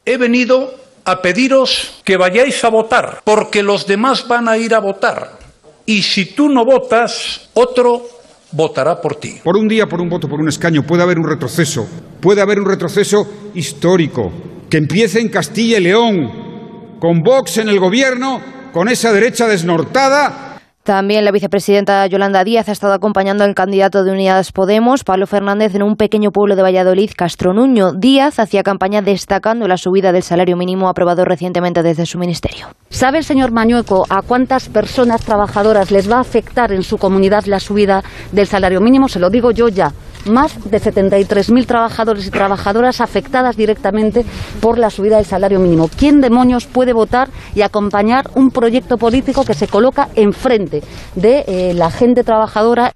[0.05, 4.79] He venido a pediros que vayáis a votar, porque los demás van a ir a
[4.79, 5.39] votar.
[5.85, 8.18] Y si tú no votas, otro
[8.51, 9.39] votará por ti.
[9.43, 11.87] Por un día, por un voto, por un escaño, puede haber un retroceso.
[12.19, 14.31] Puede haber un retroceso histórico
[14.69, 20.48] que empiece en Castilla y León, con Vox en el gobierno con esa derecha desnortada
[20.89, 25.75] también la vicepresidenta Yolanda Díaz ha estado acompañando al candidato de Unidas Podemos, Pablo Fernández,
[25.75, 27.93] en un pequeño pueblo de Valladolid, Castronuño.
[27.93, 32.69] Díaz hacía campaña destacando la subida del salario mínimo aprobado recientemente desde su ministerio.
[32.89, 37.59] ¿Sabe señor Mañueco a cuántas personas trabajadoras les va a afectar en su comunidad la
[37.59, 39.09] subida del salario mínimo?
[39.09, 39.93] Se lo digo yo ya
[40.25, 44.25] más de 73.000 trabajadores y trabajadoras afectadas directamente
[44.61, 45.89] por la subida del salario mínimo.
[45.95, 50.81] ¿Quién demonios puede votar y acompañar un proyecto político que se coloca enfrente
[51.15, 52.93] de eh, la gente trabajadora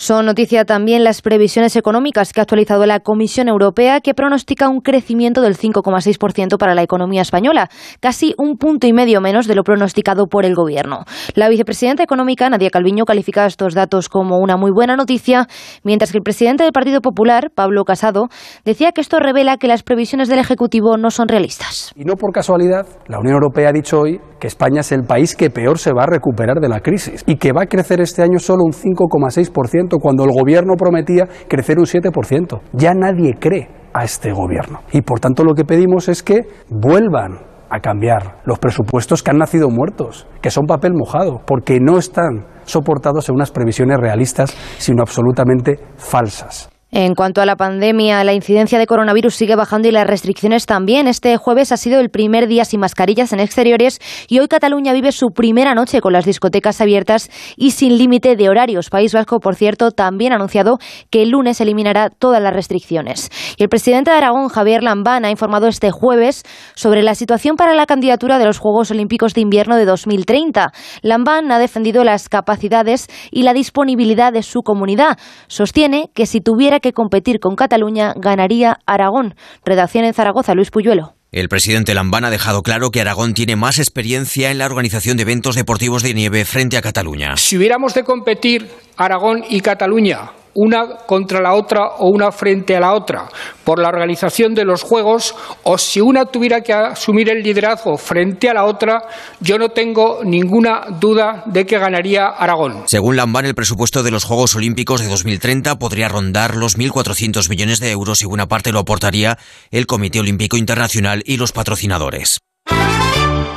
[0.00, 4.80] son noticia también las previsiones económicas que ha actualizado la Comisión Europea, que pronostica un
[4.80, 9.64] crecimiento del 5,6% para la economía española, casi un punto y medio menos de lo
[9.64, 11.00] pronosticado por el Gobierno.
[11.34, 15.48] La vicepresidenta económica, Nadia Calviño, califica estos datos como una muy buena noticia,
[15.82, 18.28] mientras que el presidente del Partido Popular, Pablo Casado,
[18.64, 21.90] decía que esto revela que las previsiones del Ejecutivo no son realistas.
[21.96, 25.34] Y no por casualidad, la Unión Europea ha dicho hoy que España es el país
[25.34, 28.22] que peor se va a recuperar de la crisis y que va a crecer este
[28.22, 32.60] año solo un 5,6% cuando el gobierno prometía crecer un 7%.
[32.72, 34.80] Ya nadie cree a este gobierno.
[34.92, 37.38] Y por tanto lo que pedimos es que vuelvan
[37.70, 42.46] a cambiar los presupuestos que han nacido muertos, que son papel mojado, porque no están
[42.64, 46.70] soportados en unas previsiones realistas, sino absolutamente falsas.
[46.90, 51.06] En cuanto a la pandemia, la incidencia de coronavirus sigue bajando y las restricciones también.
[51.06, 55.12] Este jueves ha sido el primer día sin mascarillas en exteriores y hoy Cataluña vive
[55.12, 58.88] su primera noche con las discotecas abiertas y sin límite de horarios.
[58.88, 60.78] País Vasco, por cierto, también ha anunciado
[61.10, 63.28] que el lunes eliminará todas las restricciones.
[63.58, 66.42] Y el presidente de Aragón, Javier Lambán, ha informado este jueves
[66.74, 70.72] sobre la situación para la candidatura de los Juegos Olímpicos de Invierno de 2030.
[71.02, 75.18] Lambán ha defendido las capacidades y la disponibilidad de su comunidad.
[75.48, 79.34] Sostiene que si tuviera que competir con Cataluña, ganaría Aragón.
[79.64, 81.14] Redacción en Zaragoza, Luis Puyuelo.
[81.30, 85.24] El presidente Lambán ha dejado claro que Aragón tiene más experiencia en la organización de
[85.24, 87.36] eventos deportivos de nieve frente a Cataluña.
[87.36, 92.80] Si hubiéramos de competir Aragón y Cataluña una contra la otra o una frente a
[92.80, 93.28] la otra
[93.62, 98.50] por la organización de los Juegos o si una tuviera que asumir el liderazgo frente
[98.50, 99.02] a la otra,
[99.40, 102.84] yo no tengo ninguna duda de que ganaría Aragón.
[102.86, 107.78] Según Lambán, el presupuesto de los Juegos Olímpicos de 2030 podría rondar los 1.400 millones
[107.78, 109.38] de euros y buena parte lo aportaría
[109.70, 112.38] el Comité Olímpico Internacional y los patrocinadores.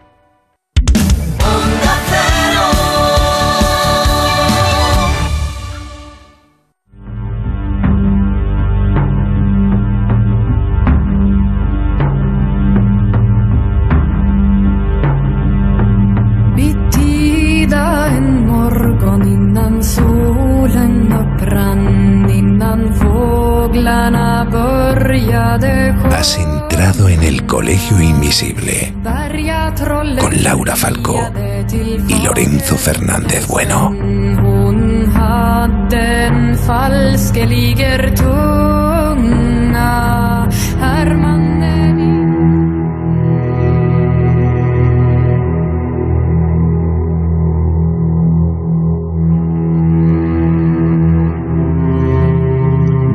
[30.44, 31.18] Laura Falcó
[31.72, 33.92] y Lorenzo Fernández Bueno.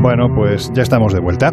[0.00, 1.52] Bueno, pues pues ya estamos de vuelta.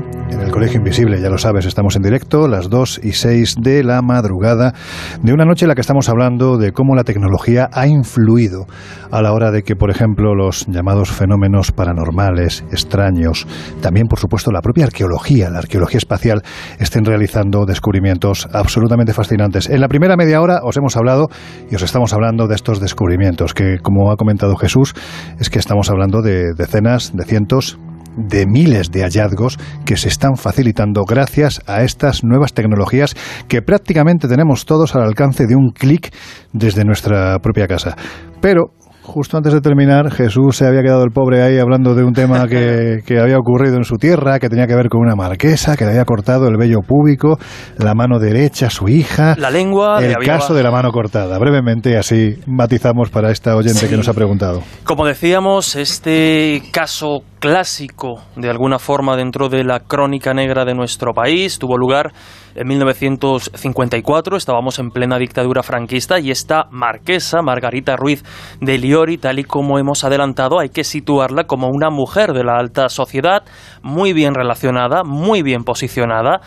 [0.56, 4.74] Colegio Invisible, ya lo sabes, estamos en directo, las 2 y 6 de la madrugada,
[5.22, 8.66] de una noche en la que estamos hablando de cómo la tecnología ha influido
[9.12, 13.45] a la hora de que, por ejemplo, los llamados fenómenos paranormales, extraños,
[13.82, 16.41] también, por supuesto, la propia arqueología, la arqueología espacial,
[16.80, 19.70] estén realizando descubrimientos absolutamente fascinantes.
[19.70, 21.28] En la primera media hora os hemos hablado
[21.70, 24.93] y os estamos hablando de estos descubrimientos, que, como ha comentado Jesús,
[25.38, 27.78] es que estamos hablando de decenas, de cientos,
[28.18, 33.16] de miles de hallazgos que se están facilitando gracias a estas nuevas tecnologías
[33.47, 36.13] que prácticamente tenemos todos al alcance de un clic
[36.53, 37.95] desde nuestra propia casa.
[38.41, 38.72] Pero
[39.06, 42.47] justo antes de terminar, Jesús se había quedado el pobre ahí hablando de un tema
[42.47, 45.86] que, que, había ocurrido en su tierra, que tenía que ver con una marquesa, que
[45.86, 47.38] le había cortado el vello púbico,
[47.78, 49.36] la mano derecha, su hija.
[49.38, 49.99] La lengua.
[50.03, 51.38] El caso de la mano cortada.
[51.38, 53.88] Brevemente, así matizamos para esta oyente Sí.
[53.88, 54.62] que nos ha preguntado.
[54.84, 61.14] Como decíamos, este caso clásico, de alguna forma, dentro de la crónica negra de nuestro
[61.14, 62.12] país, tuvo lugar
[62.56, 64.38] en 1954.
[64.38, 68.24] Estábamos en plena dictadura franquista y esta marquesa, Margarita Ruiz
[68.62, 72.58] de Liori, tal y como hemos adelantado, hay que situarla como una mujer de la
[72.58, 73.43] alta sociedad,
[73.84, 76.41] muy bien relacionada, muy bien posicionada.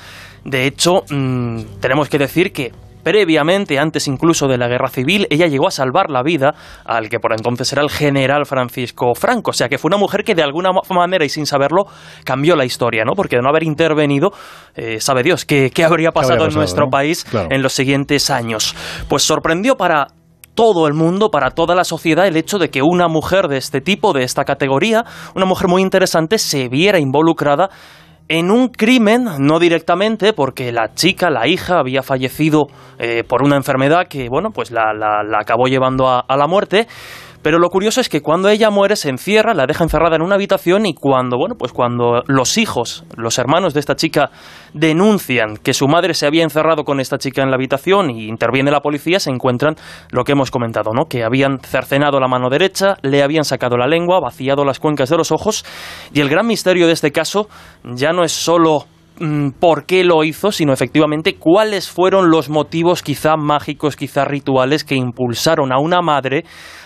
[0.44, 5.46] De hecho, mm, tenemos que decir que previamente, antes incluso de la guerra civil, ella
[5.46, 9.50] llegó a salvar la vida al que por entonces era el general Francisco Franco.
[9.50, 11.86] O sea que fue una mujer que de alguna ma- manera y sin saberlo
[12.24, 13.12] cambió la historia, ¿no?
[13.14, 14.32] Porque de no haber intervenido,
[14.74, 16.90] eh, sabe Dios qué, qué habría pasado, habría en pasado, nuestro no?
[16.90, 17.48] país Claro.
[17.50, 18.74] en los siguientes años.
[19.08, 20.08] Pues sorprendió para
[20.54, 23.80] todo el mundo, para toda la sociedad, el hecho de que una mujer de este
[23.80, 25.04] tipo, de esta categoría,
[25.36, 27.70] una mujer muy interesante, se viera involucrada
[28.28, 32.66] en un crimen, no directamente, porque la chica, la hija, había fallecido
[32.98, 36.46] eh, por una enfermedad que, bueno, pues la, la- la acabó llevando a, a la
[36.46, 36.86] muerte.
[37.48, 40.34] Pero lo curioso es que cuando ella muere se encierra, la deja encerrada en una
[40.34, 44.28] habitación y cuando, bueno, pues cuando los hijos, los hermanos de esta chica
[44.74, 48.70] denuncian que su madre se había encerrado con esta chica en la habitación y interviene
[48.70, 49.76] la policía, se encuentran
[50.10, 51.06] lo que hemos comentado, ¿no?
[51.06, 55.16] Que habían cercenado la mano derecha, le habían sacado la lengua, vaciado las cuencas de
[55.16, 55.64] los ojos
[56.12, 57.48] y el gran misterio de este caso
[57.82, 58.84] ya no es solo
[59.20, 64.84] mm, por qué lo hizo, sino efectivamente cuáles fueron los motivos quizá mágicos, quizá rituales
[64.84, 66.44] que impulsaron a una madre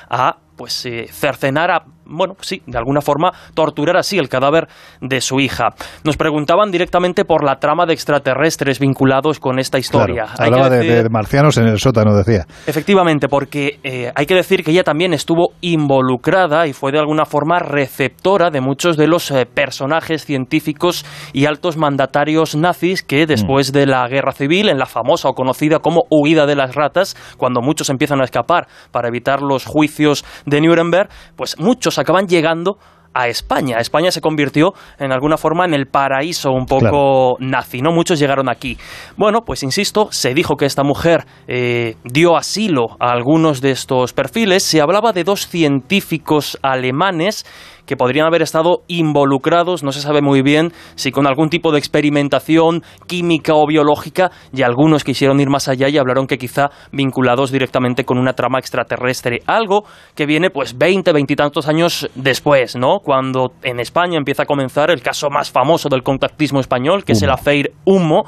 [0.08, 4.68] a pues eh, cercenar a bueno, sí, de alguna forma torturar así el cadáver
[5.00, 5.68] de su hija.
[6.04, 10.24] Nos preguntaban directamente por la trama de extraterrestres vinculados con esta historia.
[10.34, 12.44] Claro, hablaba de, decir- de marcianos en el sótano, decía.
[12.66, 17.24] Efectivamente, porque eh, hay que decir que ella también estuvo involucrada y fue de alguna
[17.24, 23.72] forma receptora de muchos de los eh, personajes científicos y altos mandatarios nazis que después
[23.72, 27.60] de la guerra civil, en la famosa o conocida como huida de las ratas, cuando
[27.60, 32.78] muchos empiezan a escapar para evitar los juicios de Nuremberg, pues muchos acaban llegando
[33.14, 33.78] a España.
[33.78, 37.92] España se convirtió en alguna forma en el paraíso un poco nazi, ¿no?
[37.92, 38.78] Muchos llegaron aquí.
[39.16, 44.12] Bueno, pues insisto, se dijo que esta mujer eh, dio asilo a algunos de estos
[44.12, 44.62] perfiles.
[44.62, 47.44] Se hablaba de dos científicos alemanes
[47.86, 51.78] que podrían haber estado involucrados, no se sabe muy bien si con algún tipo de
[51.78, 57.50] experimentación química o biológica, y algunos quisieron ir más allá y hablaron que quizá vinculados
[57.50, 63.00] directamente con una trama extraterrestre, algo que viene pues 20, veintitantos años después, ¿no?
[63.00, 67.22] Cuando en España empieza a comenzar el caso más famoso del contactismo español, que es
[67.22, 68.24] el affair Humo,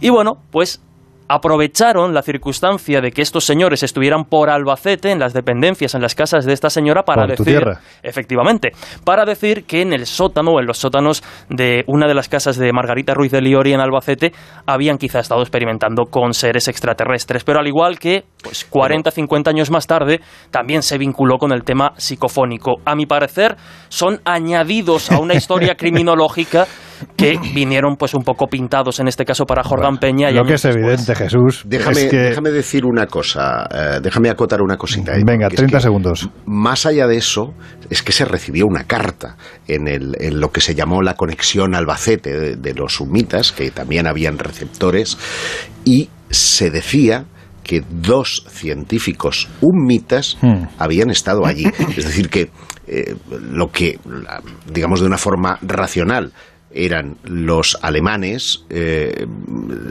[0.00, 0.82] y bueno, pues
[1.28, 6.14] aprovecharon la circunstancia de que estos señores estuvieran por Albacete, en las dependencias, en las
[6.14, 7.80] casas de esta señora, para Por tu decir, tierra.
[8.02, 8.70] efectivamente,
[9.04, 12.56] para decir que en el sótano o en los sótanos de una de las casas
[12.56, 14.32] de Margarita Ruiz de Liori en Albacete
[14.66, 19.70] habían quizá estado experimentando con seres extraterrestres, pero al igual que pues 40, 50 años
[19.70, 20.20] más tarde,
[20.50, 22.76] también se vinculó con el tema psicofónico.
[22.84, 23.56] A mi parecer,
[23.88, 26.66] son añadidos a una historia criminológica
[27.16, 30.54] que vinieron pues un poco pintados en este caso para Jordán Peña y Lo que
[30.54, 32.16] es evidente, Jesús, Déjame, es que...
[32.16, 35.12] déjame decir una cosa, eh, déjame acotar una cosita.
[35.12, 36.30] ahí, Venga, porque es 30 que segundos.
[36.46, 37.54] Más allá de eso,
[37.90, 39.36] es que se recibió una carta
[39.66, 43.70] en, el, en lo que se llamó la conexión Albacete de, de los sumitas, que
[43.70, 45.18] también habían receptores,
[45.84, 47.26] y se decía
[47.66, 50.38] que dos científicos humitas
[50.78, 51.64] habían estado allí.
[51.96, 52.50] Es decir, que
[52.86, 53.98] eh, lo que,
[54.72, 56.32] digamos de una forma racional,
[56.76, 59.26] eran los alemanes, eh,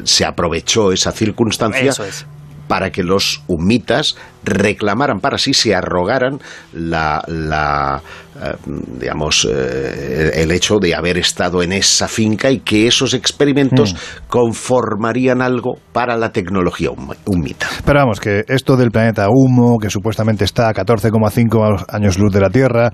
[0.04, 2.26] se aprovechó esa circunstancia es.
[2.68, 6.40] para que los humitas reclamaran para sí, se arrogaran
[6.74, 8.02] la, la,
[8.42, 8.54] eh,
[9.00, 13.96] digamos, eh, el hecho de haber estado en esa finca y que esos experimentos
[14.28, 17.68] conformarían algo para la tecnología hum- humita.
[17.86, 22.40] Pero vamos, que esto del planeta Humo, que supuestamente está a 14,5 años luz de
[22.42, 22.92] la Tierra,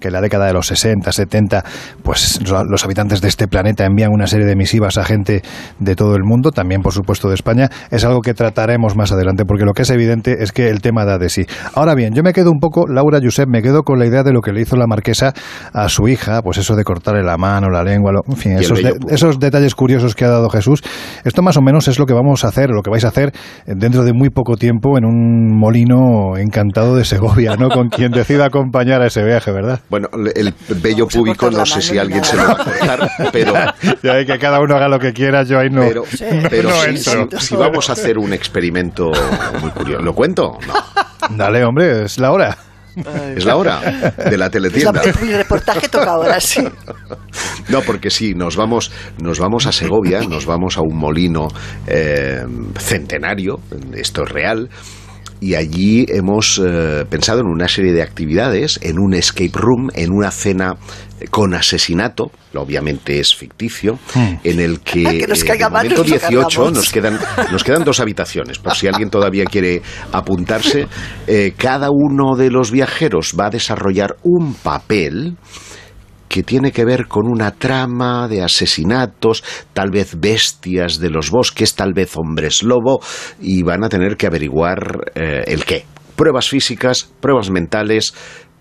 [0.00, 1.64] que en la década de los 60, 70,
[2.02, 5.42] pues los habitantes de este planeta envían una serie de misivas a gente
[5.78, 9.44] de todo el mundo, también por supuesto de España, es algo que trataremos más adelante,
[9.44, 11.46] porque lo que es evidente es que el tema da de sí.
[11.74, 14.32] Ahora bien, yo me quedo un poco, Laura Josep, me quedo con la idea de
[14.32, 15.32] lo que le hizo la marquesa
[15.72, 19.38] a su hija, pues eso de cortarle la mano, la lengua, en fin, esos, esos
[19.38, 20.82] detalles curiosos que ha dado Jesús.
[21.24, 23.32] Esto más o menos es lo que vamos a hacer, lo que vais a hacer
[23.66, 27.68] dentro de muy poco tiempo en un molino encantado de Segovia, ¿no?
[27.68, 29.80] Con quien decida acompañar a ese viaje, ¿verdad?
[29.88, 33.54] Bueno, el bello público no sé si alguien se lo va a cortar, pero...
[34.02, 36.04] Ya hay que cada uno haga lo que quiera, yo ahí no Pero,
[36.50, 36.70] pero
[37.38, 39.10] si, vamos a hacer un experimento
[39.60, 40.58] muy curioso, ¿lo cuento?
[40.66, 41.36] No.
[41.36, 42.56] Dale, hombre, es la hora.
[43.36, 43.80] Es la hora
[44.16, 45.02] de la teletienda.
[45.04, 46.66] El reportaje toca ahora, sí.
[47.68, 51.48] No, porque sí, nos vamos, nos vamos a Segovia, nos vamos a un molino
[51.86, 52.42] eh,
[52.78, 53.60] centenario,
[53.94, 54.70] esto es real,
[55.40, 60.12] y allí hemos eh, pensado en una serie de actividades, en un escape room, en
[60.12, 60.76] una cena
[61.30, 64.34] con asesinato, obviamente es ficticio, hmm.
[64.44, 67.18] en el que, en el momento 18 nos quedan,
[67.50, 69.82] nos quedan dos habitaciones, por si alguien todavía quiere
[70.12, 70.86] apuntarse.
[71.26, 75.36] Eh, cada uno de los viajeros va a desarrollar un papel
[76.36, 81.74] que tiene que ver con una trama de asesinatos, tal vez bestias de los bosques,
[81.74, 83.00] tal vez hombres lobo,
[83.40, 85.86] y van a tener que averiguar eh, el qué.
[86.14, 88.12] Pruebas físicas, pruebas mentales,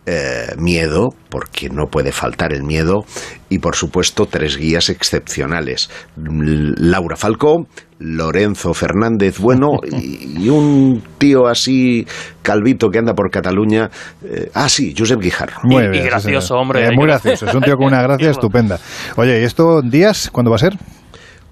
[0.05, 3.05] eh, miedo, porque no puede faltar el miedo,
[3.49, 5.89] y por supuesto tres guías excepcionales.
[6.15, 12.05] Laura Falcó, Lorenzo Fernández Bueno y, un tío así
[12.41, 13.89] calvito que anda por Cataluña.
[14.23, 15.61] Eh, ah, sí, Josep Guijarro.
[15.63, 16.85] Muy y, gracioso, hombre.
[16.85, 18.79] Eh, muy gracioso, es un tío con una gracia estupenda.
[19.15, 20.77] Oye, ¿y esto días cuándo va a ser?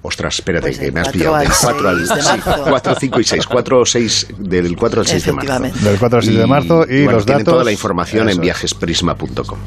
[0.05, 1.37] Ostras, espérate, pues que me has pillado.
[1.37, 2.07] Del 4 al
[2.69, 3.47] 4, 5 y 6.
[3.47, 5.59] 4 6, del 4 al 6 de marzo.
[5.59, 7.45] Del 4 al 6 de marzo y, y bueno, los datos.
[7.45, 8.35] toda la información Eso.
[8.35, 9.59] en viajesprisma.com.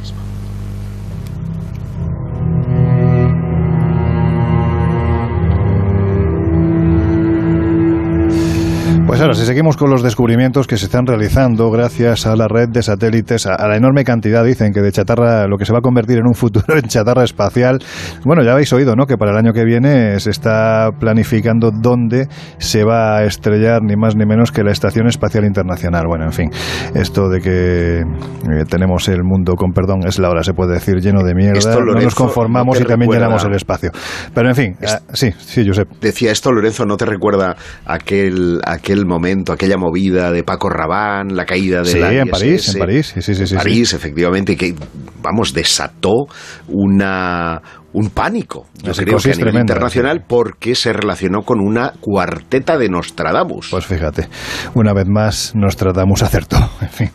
[9.17, 12.69] Pues ahora, si seguimos con los descubrimientos que se están realizando gracias a la red
[12.69, 15.81] de satélites, a, la enorme cantidad, dicen que de chatarra, lo que se va a
[15.81, 17.79] convertir en un futuro en chatarra espacial.
[18.27, 19.07] Bueno, ya habéis oído, ¿no?
[19.07, 23.97] Que para el año que viene se está planificando dónde se va a estrellar ni
[23.97, 26.05] más ni menos que la Estación Espacial Internacional.
[26.07, 26.51] Bueno, en fin,
[26.95, 30.97] esto de que eh, tenemos el mundo, con perdón, es la hora, se puede decir,
[30.97, 31.59] lleno de mierda.
[31.59, 33.93] Esto, Lorenzo, no nos conformamos no y también llenamos el espacio.
[34.35, 34.93] Pero en fin, es...
[34.93, 35.89] uh, sí, sí, Josep.
[36.03, 37.57] Decía esto, Lorenzo, ¿no te recuerda
[37.87, 42.74] aquel, aquel momento, aquella movida de Paco Rabán, la caída de sí, la en París,
[42.74, 43.96] en París, sí, sí, sí, París, sí.
[43.96, 44.74] efectivamente, que
[45.22, 46.26] vamos desató
[46.68, 47.61] una
[47.97, 50.24] un pánico, yo Así creo que a nivel tremenda, internacional, sí.
[50.28, 53.68] porque se relacionó con una cuarteta de Nostradamus.
[53.70, 54.28] Pues fíjate,
[54.74, 56.57] una vez más Nostradamus acertó.
[56.86, 57.11] En fin,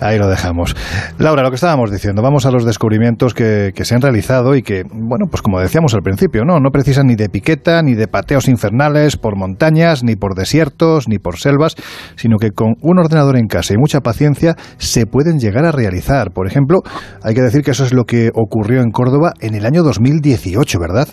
[0.00, 0.74] ahí lo dejamos.
[1.18, 4.62] Laura, lo que estábamos diciendo, vamos a los descubrimientos que, que se han realizado y
[4.62, 6.58] que, bueno, pues como decíamos al principio, ¿no?
[6.60, 11.18] No precisan ni de piqueta, ni de pateos infernales por montañas, ni por desiertos, ni
[11.18, 11.76] por selvas,
[12.16, 16.32] sino que con un ordenador en casa y mucha paciencia se pueden llegar a realizar.
[16.32, 16.80] Por ejemplo,
[17.22, 20.21] hay que decir que eso es lo que ocurrió en Córdoba en el año 2000
[20.22, 21.08] 2018, ¿verdad?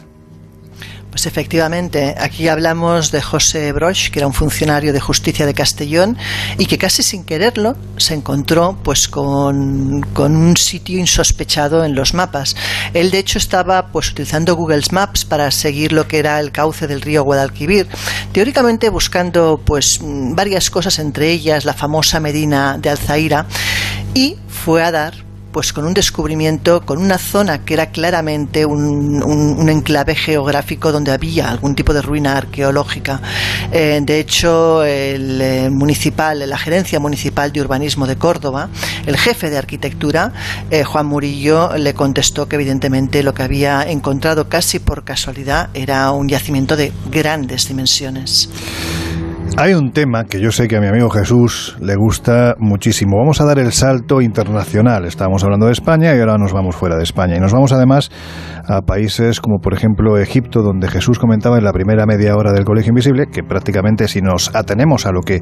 [1.09, 6.15] Pues efectivamente, aquí hablamos de José Broch, que era un funcionario de justicia de Castellón
[6.59, 12.13] y que casi sin quererlo se encontró pues con, con, un sitio insospechado en los
[12.13, 12.55] mapas.
[12.93, 16.85] Él de hecho estaba pues utilizando Google Maps para seguir lo que era el cauce
[16.85, 17.87] del río Guadalquivir,
[18.31, 23.47] teóricamente buscando pues varias cosas entre ellas la famosa Medina de Alzaira
[24.13, 29.67] y fue a dar pues con un descubrimiento, con una zona que era claramente un,
[29.69, 33.21] enclave geográfico donde había algún tipo de ruina arqueológica.
[33.71, 38.69] Eh, de hecho, el eh, municipal, la gerencia municipal de urbanismo de Córdoba,
[39.05, 40.33] el jefe de arquitectura,
[40.71, 46.11] eh, Juan Murillo, le contestó que evidentemente lo que había encontrado casi por casualidad era
[46.11, 48.49] un yacimiento de grandes dimensiones.
[49.57, 53.17] Hay un tema que yo sé que a mi amigo Jesús le gusta muchísimo.
[53.17, 55.05] Vamos a dar el salto internacional.
[55.05, 57.35] Estábamos hablando de España y ahora nos vamos fuera de España.
[57.35, 58.09] Y nos vamos además
[58.69, 62.65] a países como por ejemplo Egipto, donde Jesús comentaba en la primera media hora del
[62.65, 65.41] Colegio Invisible que prácticamente si nos atenemos a lo que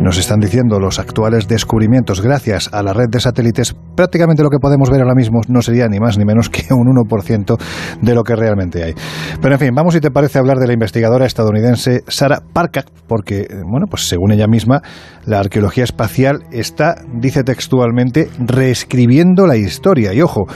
[0.00, 4.58] nos están diciendo los actuales descubrimientos gracias a la red de satélites, prácticamente lo que
[4.58, 7.56] podemos ver ahora mismo no sería ni más ni menos que un 1%
[8.02, 8.94] de lo que realmente hay.
[9.40, 13.43] Pero en fin, vamos si te parece hablar de la investigadora estadounidense Sarah Parker, porque
[13.64, 14.82] bueno, pues según ella misma,
[15.24, 20.12] la arqueología espacial está, dice textualmente, reescribiendo la historia.
[20.12, 20.46] Y ojo,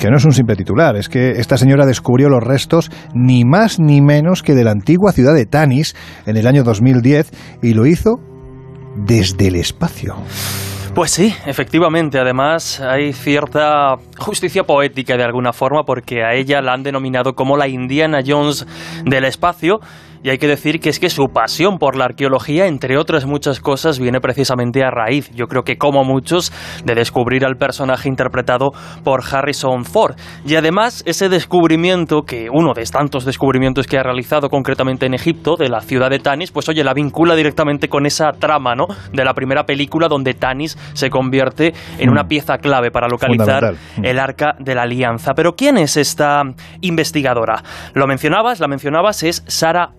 [0.00, 3.78] que no es un simple titular, es que esta señora descubrió los restos ni más
[3.78, 5.94] ni menos que de la antigua ciudad de Tanis
[6.26, 7.30] en el año 2010
[7.62, 8.20] y lo hizo
[8.96, 10.16] desde el espacio.
[10.94, 12.18] Pues sí, efectivamente.
[12.18, 17.56] Además, hay cierta justicia poética de alguna forma porque a ella la han denominado como
[17.56, 18.66] la Indiana Jones
[19.04, 19.78] del espacio
[20.22, 23.60] y hay que decir que es que su pasión por la arqueología, entre otras muchas
[23.60, 26.52] cosas, viene precisamente a raíz, yo creo que como muchos,
[26.84, 28.70] de descubrir al personaje interpretado
[29.04, 30.16] por Harrison Ford.
[30.44, 35.56] Y además, ese descubrimiento, que uno de tantos descubrimientos que ha realizado concretamente en Egipto,
[35.56, 38.86] de la ciudad de Tanis, pues oye, la vincula directamente con esa trama, ¿no?
[39.12, 42.28] De la primera película donde Tanis se convierte en una mm.
[42.28, 44.04] pieza clave para localizar mm.
[44.04, 45.34] el arca de la alianza.
[45.34, 46.42] Pero ¿quién es esta
[46.80, 47.62] investigadora?
[47.94, 49.90] Lo mencionabas, la mencionabas, es Sara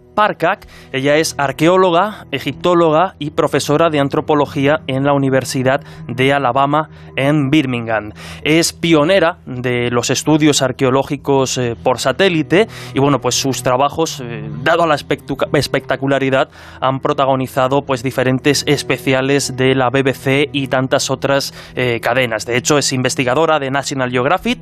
[0.91, 8.11] Ella es arqueóloga, egiptóloga y profesora de antropología en la Universidad de Alabama en Birmingham.
[8.43, 14.49] Es pionera de los estudios arqueológicos eh, por satélite y bueno, pues sus trabajos, eh,
[14.61, 16.49] dado la espectacularidad,
[16.81, 22.45] han protagonizado pues diferentes especiales de la BBC y tantas otras eh, cadenas.
[22.45, 24.59] De hecho, es investigadora de National Geographic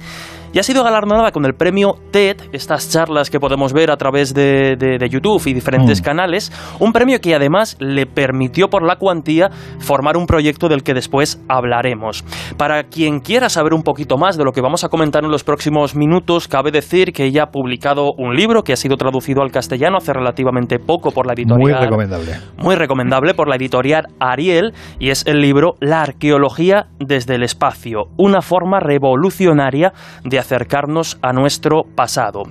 [0.58, 4.34] y ha sido galardonada con el premio TED, estas charlas que podemos ver a través
[4.34, 6.03] de, YouTube y diferentes mm.
[6.03, 10.95] canales, un premio que además le permitió por la cuantía formar un proyecto del que
[10.95, 12.24] después hablaremos.
[12.58, 15.43] Para quien quiera saber un poquito más de lo que vamos a comentar en los
[15.43, 19.51] próximos minutos, cabe decir que ella ha publicado un libro que ha sido traducido al
[19.51, 21.60] castellano hace relativamente poco por la editorial.
[21.60, 22.32] Muy recomendable.
[22.58, 28.05] Muy recomendable por la editorial Ariel y es el libro La arqueología desde el espacio,
[28.18, 29.93] una forma revolucionaria
[30.24, 32.43] de acercarnos a nuestro pasado.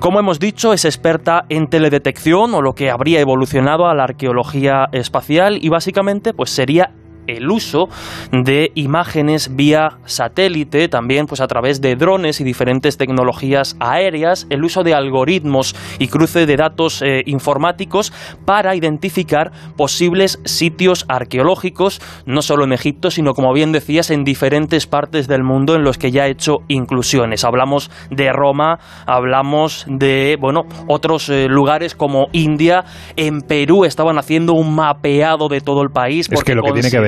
[0.00, 4.88] Como hemos dicho, es experta en teledetección o lo que habría evolucionado a la arqueología
[4.92, 6.92] espacial y básicamente pues sería
[7.28, 7.88] el uso
[8.32, 14.64] de imágenes vía satélite, también pues a través de drones y diferentes tecnologías aéreas, el
[14.64, 18.12] uso de algoritmos y cruce de datos eh, informáticos
[18.44, 24.86] para identificar posibles sitios arqueológicos, no solo en Egipto, sino como bien decías, en diferentes
[24.86, 27.44] partes del mundo en los que ya ha hecho inclusiones.
[27.44, 32.84] Hablamos de Roma, hablamos de, bueno, otros eh, lugares como India,
[33.16, 36.28] en Perú estaban haciendo un mapeado de todo el país.
[36.30, 37.00] Es que lo que tiene que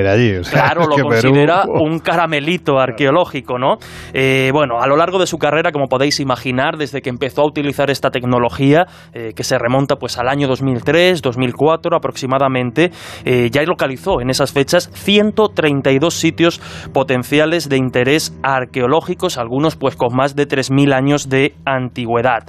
[0.50, 3.76] claro, lo considera un caramelito arqueológico, ¿no?
[4.12, 7.46] Eh, bueno, a lo largo de su carrera, como podéis imaginar, desde que empezó a
[7.46, 12.90] utilizar esta tecnología, eh, que se remonta pues al año 2003, 2004 aproximadamente,
[13.24, 16.60] eh, ya localizó en esas fechas 132 sitios
[16.92, 22.44] potenciales de interés arqueológicos, algunos pues con más de 3.000 años de antigüedad.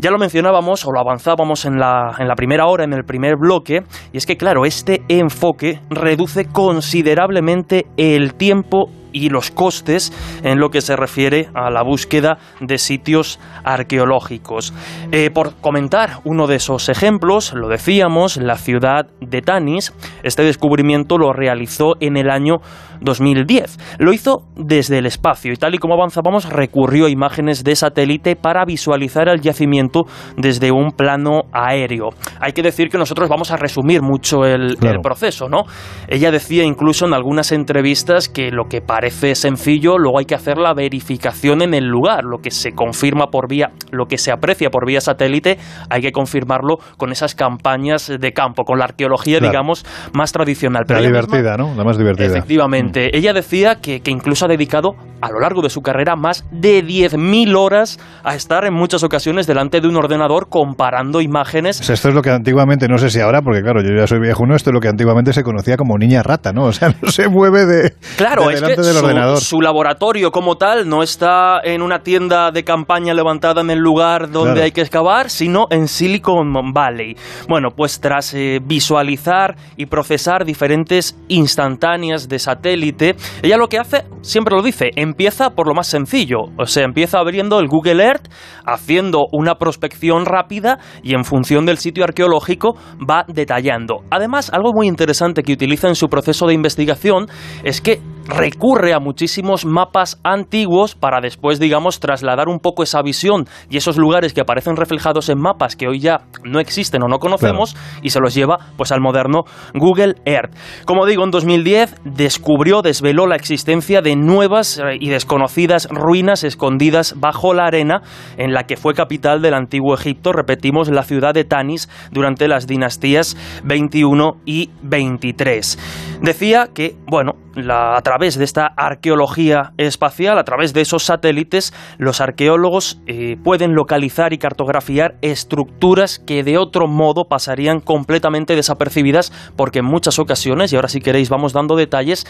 [0.00, 3.36] Ya lo mencionábamos o lo avanzábamos en la, en la primera hora, en el primer
[3.36, 3.82] bloque,
[4.12, 10.70] y es que claro, este enfoque reduce considerablemente el tiempo y los costes en lo
[10.70, 14.72] que se refiere a la búsqueda de sitios arqueológicos.
[15.12, 19.92] Eh, por comentar uno de esos ejemplos, lo decíamos, la ciudad de Tanis,
[20.22, 22.60] este descubrimiento lo realizó en el año
[23.00, 23.98] 2010.
[23.98, 28.36] Lo hizo desde el espacio y tal y como avanzábamos recurrió a imágenes de satélite
[28.36, 30.04] para visualizar el yacimiento
[30.36, 32.10] desde un plano aéreo.
[32.40, 35.62] Hay que decir que nosotros vamos a resumir mucho el, el proceso, ¿no?
[36.08, 40.58] Ella decía incluso en algunas entrevistas que lo que parece sencillo, luego hay que hacer
[40.58, 44.68] la verificación en el lugar, lo que se confirma por vía, lo que se aprecia
[44.68, 45.56] por vía satélite,
[45.88, 50.84] hay que confirmarlo con esas campañas de campo, con la arqueología, digamos, más tradicional.
[50.86, 51.74] la divertida, ¿no?
[51.74, 52.26] La más divertida.
[52.26, 53.06] Efectivamente.
[53.06, 53.16] Mm.
[53.16, 56.84] Ella decía que, que, incluso ha dedicado a lo largo de su carrera más de
[56.84, 61.88] 10.000 horas a estar en muchas ocasiones delante de un ordenador comparando imágenes.
[61.88, 64.44] esto es lo que antiguamente, no sé si ahora, porque claro, yo ya soy viejo,
[64.44, 64.54] ¿no?
[64.54, 66.64] Esto es lo que antiguamente se conocía como niña rata, ¿no?
[66.64, 67.94] O sea, no se mueve de.
[68.18, 68.89] Claro, es que
[69.36, 74.30] su, laboratorio como tal no está en una tienda de campaña levantada en el lugar
[74.30, 77.16] donde hay que excavar, sino en Silicon Valley.
[77.48, 84.04] Bueno, pues tras eh, visualizar y procesar diferentes instantáneas de satélite, ella lo que hace,
[84.22, 86.38] siempre lo dice, empieza por lo más sencillo.
[86.58, 88.28] O sea, empieza abriendo el Google Earth,
[88.64, 94.02] haciendo una prospección rápida y en función del sitio arqueológico va detallando.
[94.10, 97.26] Además, algo muy interesante que utiliza en su proceso de investigación
[97.64, 98.00] es que
[98.30, 103.96] recurre a muchísimos mapas antiguos para después, digamos, trasladar un poco esa visión y esos
[103.96, 108.10] lugares que aparecen reflejados en mapas que hoy ya no existen o no conocemos y
[108.10, 109.40] se los lleva pues al moderno
[109.74, 110.54] Google Earth.
[110.84, 117.14] Como digo, en 2010 descubrió, desveló la existencia de nuevas eh, y desconocidas ruinas escondidas
[117.18, 118.02] bajo la arena
[118.36, 122.66] en la que fue capital del antiguo Egipto, repetimos, la ciudad de Tanis durante las
[122.66, 126.18] dinastías 21 y 23.
[126.22, 127.32] Decía que, bueno,
[127.68, 133.74] a través de esta arqueología espacial, a través de esos satélites, los arqueólogos eh, pueden
[133.74, 140.72] localizar y cartografiar estructuras que de otro modo pasarían completamente desapercibidas porque en muchas ocasiones,
[140.72, 142.26] y ahora si queréis vamos dando detalles,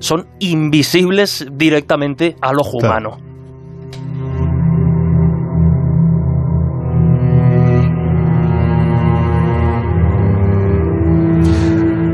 [0.00, 3.37] son invisibles directamente al ojo humano.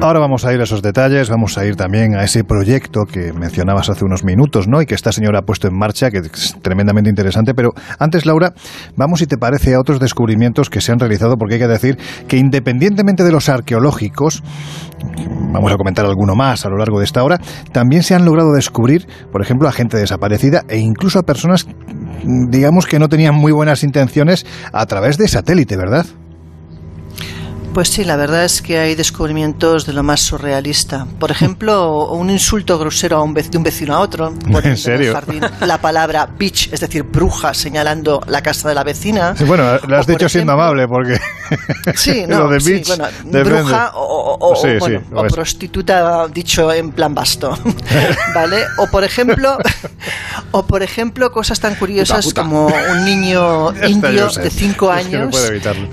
[0.05, 3.33] Ahora vamos a ir a esos detalles, vamos a ir también a ese proyecto que
[3.33, 4.83] mencionabas hace unos minutos, ¿no?
[4.83, 7.55] Y que esta señora ha puesto en marcha, que es tremendamente interesante.
[7.55, 8.53] Pero antes, Laura,
[8.97, 11.97] vamos, si te parece, a otros descubrimientos que se han realizado, porque hay que decir
[12.29, 14.43] que independientemente de los arqueológicos,
[15.55, 17.41] vamos a comentar alguno más a lo largo de esta hora,
[17.73, 21.67] también se han logrado descubrir, por ejemplo, a gente desaparecida e incluso a personas,
[22.51, 26.05] digamos, que no tenían muy buenas intenciones a través de satélite, ¿verdad?
[27.75, 31.09] Pues sí, la verdad es que hay descubrimientos de lo más surrealista.
[31.19, 34.33] Por ejemplo, un insulto grosero a un de un vecino a otro.
[34.63, 35.09] ¿En serio?
[35.09, 39.35] En jardín, la palabra bitch, es decir, bruja, señalando la casa de la vecina.
[39.37, 41.19] Sí, bueno, lo has dicho siendo amable, porque
[41.97, 43.09] sí, no, lo de sí, bitch bueno,
[43.45, 44.03] bruja o,
[44.39, 47.59] o- o- Sí, bueno, sí, o prostituta dicho en plan basto,
[48.33, 48.67] ¿vale?
[48.79, 49.59] O por ejemplo,
[50.53, 52.55] o por ejemplo cosas tan curiosas Puta, puta.
[52.55, 55.89] como un niño indio de 5 Es que no años puedo evitarlo.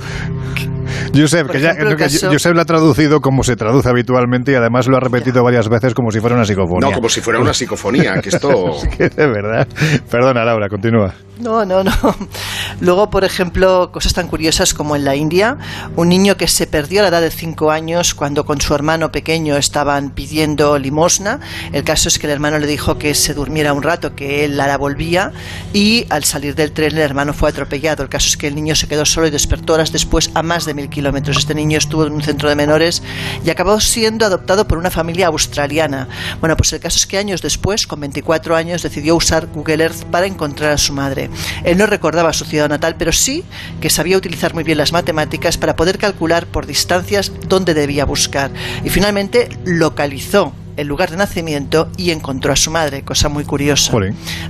[1.15, 4.55] Josep, Por que, ya, que caso- Josep lo ha traducido como se traduce habitualmente y
[4.55, 6.89] además lo ha repetido varias veces como si fuera una psicofonía.
[6.89, 8.49] No, como si fuera una psicofonía, que esto...
[8.81, 9.67] Es que de verdad.
[10.09, 11.13] Perdona, Laura, continúa.
[11.39, 11.91] No, no, no.
[12.81, 15.57] Luego, por ejemplo, cosas tan curiosas como en la India,
[15.95, 19.11] un niño que se perdió a la edad de 5 años cuando con su hermano
[19.11, 21.39] pequeño estaban pidiendo limosna.
[21.73, 24.55] El caso es que el hermano le dijo que se durmiera un rato, que él
[24.57, 25.31] la volvía
[25.73, 28.03] y al salir del tren el hermano fue atropellado.
[28.03, 30.65] El caso es que el niño se quedó solo y despertó horas después a más
[30.65, 31.37] de mil kilómetros.
[31.37, 33.01] Este niño estuvo en un centro de menores
[33.43, 36.07] y acabó siendo adoptado por una familia australiana.
[36.39, 40.03] Bueno, pues el caso es que años después, con 24 años, decidió usar Google Earth
[40.11, 41.31] para encontrar a su madre.
[41.63, 43.43] Él no recordaba su ciudad natal, pero sí
[43.79, 48.51] que sabía utilizar muy bien las matemáticas para poder calcular por distancias dónde debía buscar.
[48.83, 53.93] Y finalmente localizó el lugar de nacimiento y encontró a su madre, cosa muy curiosa,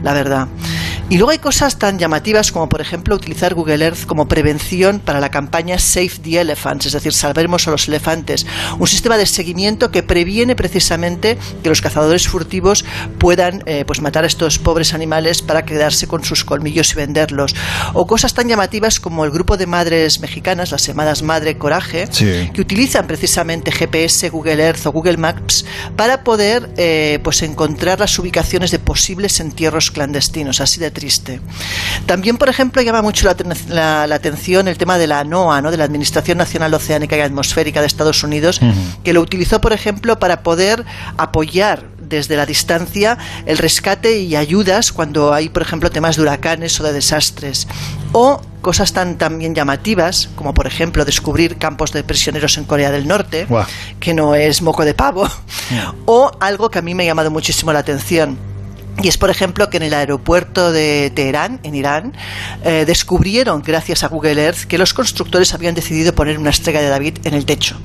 [0.04, 0.48] la verdad.
[1.10, 5.20] Y luego hay cosas tan llamativas como, por ejemplo, utilizar Google Earth como prevención para
[5.20, 8.46] la campaña Save the Elephants, es decir, salvemos a los elefantes,
[8.80, 12.86] un sistema de seguimiento que previene precisamente que los cazadores furtivos
[13.18, 17.56] puedan eh, pues matar a estos pobres animales para quedarse con sus colmillos y venderlos.
[17.94, 22.50] O cosas tan llamativas como el grupo de madres mexicanas, las llamadas Madre Coraje, Sí.
[22.54, 25.66] que utilizan precisamente GPS, Google Earth o Google Maps
[25.98, 31.40] para poder eh, pues encontrar las ubicaciones de posibles entierros clandestinos, así de triste.
[32.06, 33.28] También, por ejemplo, llama mucho
[33.70, 35.72] la, la atención el tema de la NOAA, ¿no?
[35.72, 38.62] de la Administración Nacional Oceánica y Atmosférica de Estados Unidos,
[39.04, 40.86] que lo utilizó, por ejemplo, para poder
[41.18, 46.80] apoyar desde la distancia el rescate y ayudas cuando hay, por ejemplo, temas de huracanes
[46.80, 47.68] o de desastres.
[48.12, 53.08] O cosas tan también llamativas, como por ejemplo descubrir campos de prisioneros en Corea del
[53.08, 53.48] Norte,
[54.00, 55.28] que no es moco de pavo,
[56.06, 58.38] o algo que a mí me ha llamado muchísimo la atención.
[59.02, 62.14] Y es, por ejemplo, que en el aeropuerto de Teherán, en Irán,
[62.64, 66.90] eh, descubrieron, gracias a Google Earth, que los constructores habían decidido poner una estrella de
[66.90, 67.78] David en el techo.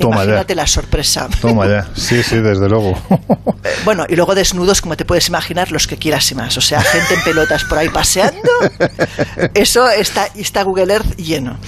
[0.00, 0.22] Toma ya.
[0.24, 1.28] Imagínate la sorpresa.
[1.40, 1.86] Toma ya.
[1.94, 2.96] Sí, sí, desde luego.
[3.10, 6.56] Eh, Bueno, y luego desnudos, como te puedes imaginar, los que quieras y más.
[6.56, 8.40] O sea, gente en pelotas por ahí paseando.
[9.54, 11.58] Eso está, está Google Earth lleno.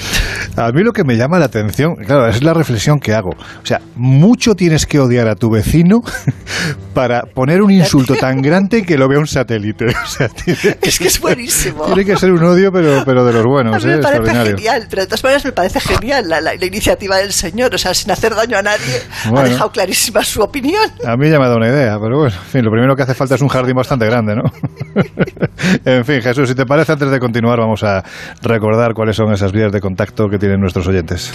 [0.57, 3.31] A mí lo que me llama la atención, claro, es la reflexión que hago.
[3.31, 6.01] O sea, mucho tienes que odiar a tu vecino
[6.95, 9.87] para poner un insulto tan grande que lo vea un satélite.
[10.03, 11.85] O sea, tiene, Es que es buenísimo.
[11.87, 13.97] tiene que ser un odio, pero, pero de los A buenos, mí ¿eh?
[13.97, 14.57] me parece extraordinario.
[14.57, 17.75] genial, pero de todas maneras me parece genial la, la- la iniciativa del señor.
[17.75, 20.91] O sea, sin hacer daño a nadie, ha dejado clarísima su opinión.
[21.07, 23.03] A mí ya me ha dado una idea, pero bueno, en fin, lo primero que
[23.03, 24.43] hace falta es un jardín bastante grande, ¿no?
[25.85, 28.03] en fin, Jesús, si te parece, antes de continuar, vamos a
[28.43, 31.33] recordar cuáles son esas vías de contacto que tienen nuestros oyentes.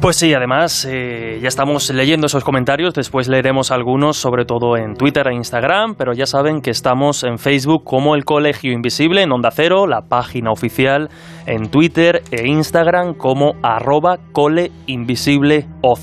[0.00, 4.94] Pues sí, además eh, ya estamos leyendo esos comentarios, después leeremos algunos, sobre todo en
[4.94, 9.32] Twitter e Instagram, pero ya saben que estamos en Facebook como el Colegio Invisible, en
[9.32, 11.10] Onda Cero, la página oficial,
[11.50, 15.98] en Twitter e Instagram como arroba coleinvisibleoc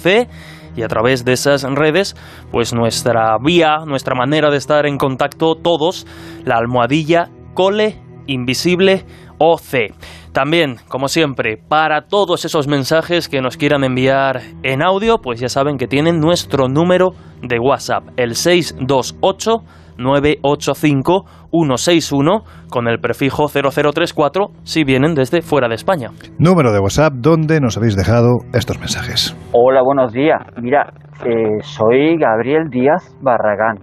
[0.75, 2.15] y a través de esas redes,
[2.51, 6.05] pues nuestra vía, nuestra manera de estar en contacto todos,
[6.45, 9.03] la almohadilla Cole Invisible
[9.39, 9.93] OC.
[10.33, 15.49] También, como siempre, para todos esos mensajes que nos quieran enviar en audio, pues ya
[15.49, 17.09] saben que tienen nuestro número
[17.41, 19.63] de WhatsApp, el 628
[19.97, 26.09] 985 161 con el prefijo 0034 si vienen desde fuera de España.
[26.37, 29.35] Número de WhatsApp donde nos habéis dejado estos mensajes.
[29.53, 30.41] Hola, buenos días.
[30.61, 30.91] Mira,
[31.25, 33.77] eh, soy Gabriel Díaz Barragán.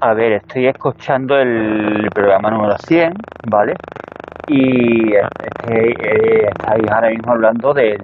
[0.00, 3.12] A ver, estoy escuchando el programa número 100,
[3.50, 3.74] ¿vale?
[4.48, 7.98] Y este, eh, estáis ahora mismo hablando del,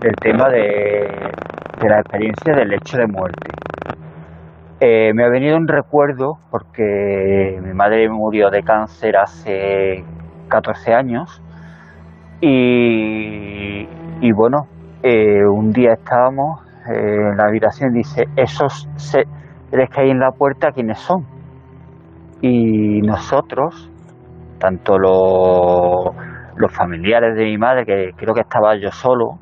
[0.00, 1.08] del tema de,
[1.80, 3.50] de la experiencia del lecho de muerte.
[4.86, 10.04] Eh, me ha venido un recuerdo porque mi madre murió de cáncer hace
[10.48, 11.40] 14 años
[12.38, 13.86] y,
[14.32, 14.66] bueno,
[15.02, 20.18] eh, un día estábamos eh, en la habitación y dice, esos seres que hay en
[20.18, 21.24] la puerta, ¿quiénes son?
[22.42, 23.90] Y nosotros,
[24.58, 26.14] tanto los,
[26.56, 29.38] los familiares de mi madre, que creo que estaba yo solo,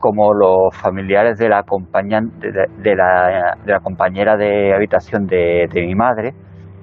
[0.00, 5.94] como los familiares de la, de, la, de la compañera de habitación de, de, mi
[5.94, 6.32] madre,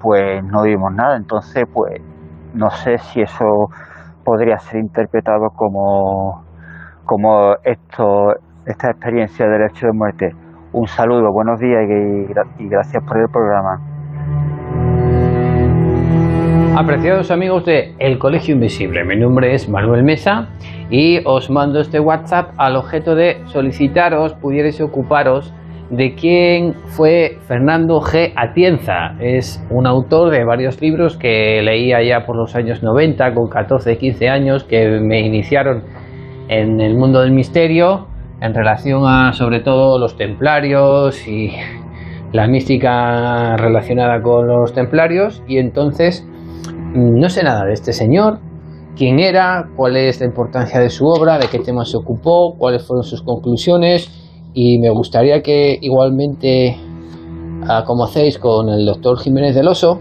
[0.00, 1.16] pues no vimos nada.
[1.16, 2.00] Entonces, pues
[2.54, 3.68] no sé si eso
[4.24, 6.44] podría ser interpretado como,
[7.04, 10.30] como esto, esta experiencia del hecho de muerte.
[10.72, 11.82] Un saludo, buenos días
[12.58, 13.87] y gracias por el programa.
[16.80, 20.50] Apreciados amigos de El Colegio Invisible, mi nombre es Manuel Mesa
[20.90, 25.52] y os mando este WhatsApp al objeto de solicitaros, pudierais ocuparos
[25.90, 28.32] de quién fue Fernando G.
[28.36, 29.16] Atienza.
[29.18, 33.98] Es un autor de varios libros que leía ya por los años 90, con 14,
[33.98, 35.82] 15 años, que me iniciaron
[36.46, 38.06] en el mundo del misterio
[38.40, 41.50] en relación a sobre todo los templarios y
[42.30, 46.24] la mística relacionada con los templarios y entonces
[46.94, 48.38] no sé nada de este señor,
[48.96, 52.86] quién era, cuál es la importancia de su obra, de qué tema se ocupó, cuáles
[52.86, 54.10] fueron sus conclusiones
[54.54, 56.76] y me gustaría que igualmente,
[57.68, 60.00] ah, como hacéis con el doctor Jiménez del Oso,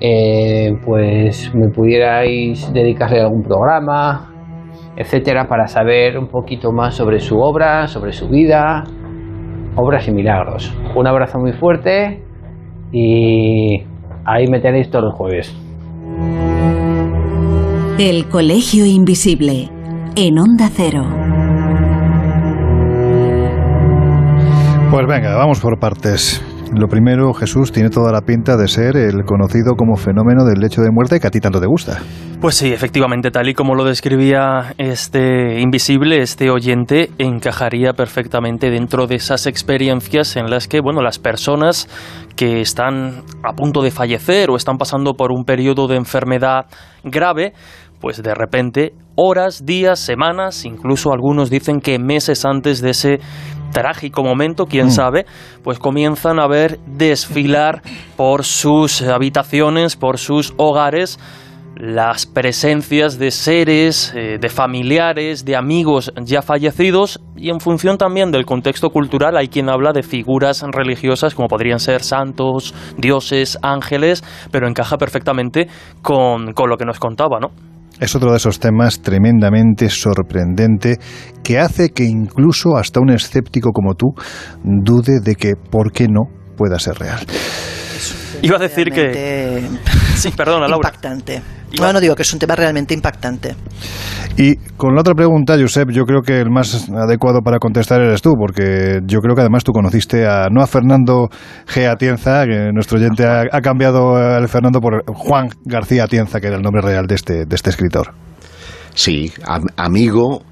[0.00, 4.32] eh, pues me pudierais dedicarle a algún programa,
[4.96, 8.84] etcétera, para saber un poquito más sobre su obra, sobre su vida,
[9.76, 10.74] obras y milagros.
[10.96, 12.22] Un abrazo muy fuerte
[12.90, 13.82] y
[14.24, 15.54] ahí me tenéis todos los jueves.
[17.98, 19.70] El Colegio Invisible,
[20.16, 21.06] en Onda Cero.
[24.90, 26.42] Pues venga, vamos por partes.
[26.74, 30.80] Lo primero, Jesús tiene toda la pinta de ser el conocido como fenómeno del lecho
[30.80, 31.98] de muerte que a ti tanto te gusta.
[32.40, 39.06] Pues sí, efectivamente, tal y como lo describía este invisible, este oyente, encajaría perfectamente dentro
[39.06, 41.88] de esas experiencias en las que, bueno, las personas
[42.36, 46.64] que están a punto de fallecer o están pasando por un periodo de enfermedad
[47.04, 47.52] grave,
[48.00, 53.20] pues de repente, horas, días, semanas, incluso algunos dicen que meses antes de ese
[53.72, 54.90] trágico momento, quién mm.
[54.90, 55.26] sabe,
[55.62, 57.82] pues comienzan a ver desfilar
[58.16, 61.18] por sus habitaciones, por sus hogares,
[61.74, 68.30] las presencias de seres, eh, de familiares, de amigos ya fallecidos y en función también
[68.30, 74.22] del contexto cultural hay quien habla de figuras religiosas como podrían ser santos, dioses, ángeles,
[74.50, 75.68] pero encaja perfectamente
[76.02, 77.50] con, con lo que nos contaba, ¿no?
[78.02, 80.98] Es otro de esos temas tremendamente sorprendente
[81.44, 84.08] que hace que incluso hasta un escéptico como tú
[84.64, 86.22] dude de que, ¿por qué no?,
[86.56, 87.20] pueda ser real.
[88.46, 89.62] Iba a decir que...
[90.14, 90.88] Sí, perdona, Laura.
[90.88, 91.42] Impactante.
[91.78, 93.56] Bueno, digo que es un tema realmente impactante.
[94.36, 98.20] Y con la otra pregunta, Josep, yo creo que el más adecuado para contestar eres
[98.22, 101.28] tú, porque yo creo que además tú conociste a, no a Fernando
[101.66, 101.90] G.
[101.90, 106.62] Atienza, que nuestro oyente ha, cambiado el Fernando por Juan García Atienza, que era el
[106.62, 108.12] nombre real de este, de este escritor.
[108.94, 109.32] Sí,
[109.76, 110.42] amigo,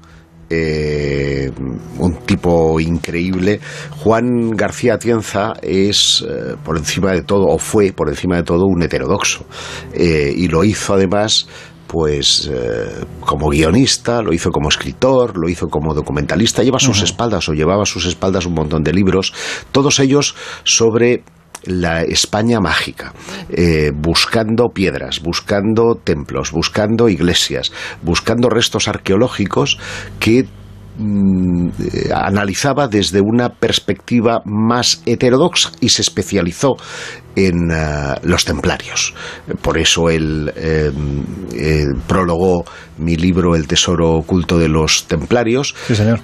[0.53, 1.49] eh,
[1.97, 3.61] un tipo increíble.
[4.03, 8.65] Juan García Atienza es, eh, por encima de todo, o fue por encima de todo,
[8.65, 9.45] un heterodoxo.
[9.93, 11.47] Eh, y lo hizo además
[11.87, 12.49] pues
[13.19, 17.53] como guionista, lo hizo como escritor, lo hizo como documentalista, lleva a sus espaldas o
[17.53, 19.33] llevaba a sus espaldas un montón de libros,
[19.73, 20.33] todos ellos
[20.63, 21.21] sobre
[21.65, 23.13] la España mágica,
[23.49, 29.77] eh, buscando piedras, buscando templos, buscando iglesias, buscando restos arqueológicos
[30.19, 30.45] que
[30.97, 36.75] mm, eh, analizaba desde una perspectiva más heterodoxa y se especializó
[37.35, 39.13] en eh, los templarios.
[39.61, 40.51] Por eso él
[42.07, 42.65] prologó
[42.97, 45.75] mi libro El tesoro oculto de los templarios.
[45.87, 46.19] Sí, señor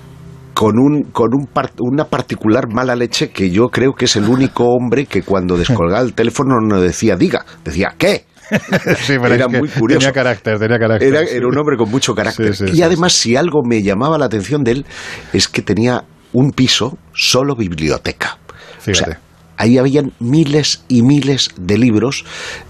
[0.57, 1.47] con, un, con un
[1.81, 6.01] una particular mala leche que yo creo que es el único hombre que cuando descolgaba
[6.01, 8.25] el teléfono no decía diga, decía ¿qué?
[9.07, 9.99] era muy curioso.
[9.99, 11.13] Tenía carácter, tenía carácter.
[11.13, 12.55] Era, un hombre con mucho carácter.
[12.73, 14.85] y además, si algo me llamaba la atención de él,
[15.31, 18.39] es que tenía un piso solo biblioteca.
[18.79, 19.26] Fíjate.
[19.57, 22.25] Ahí habían miles y miles de libros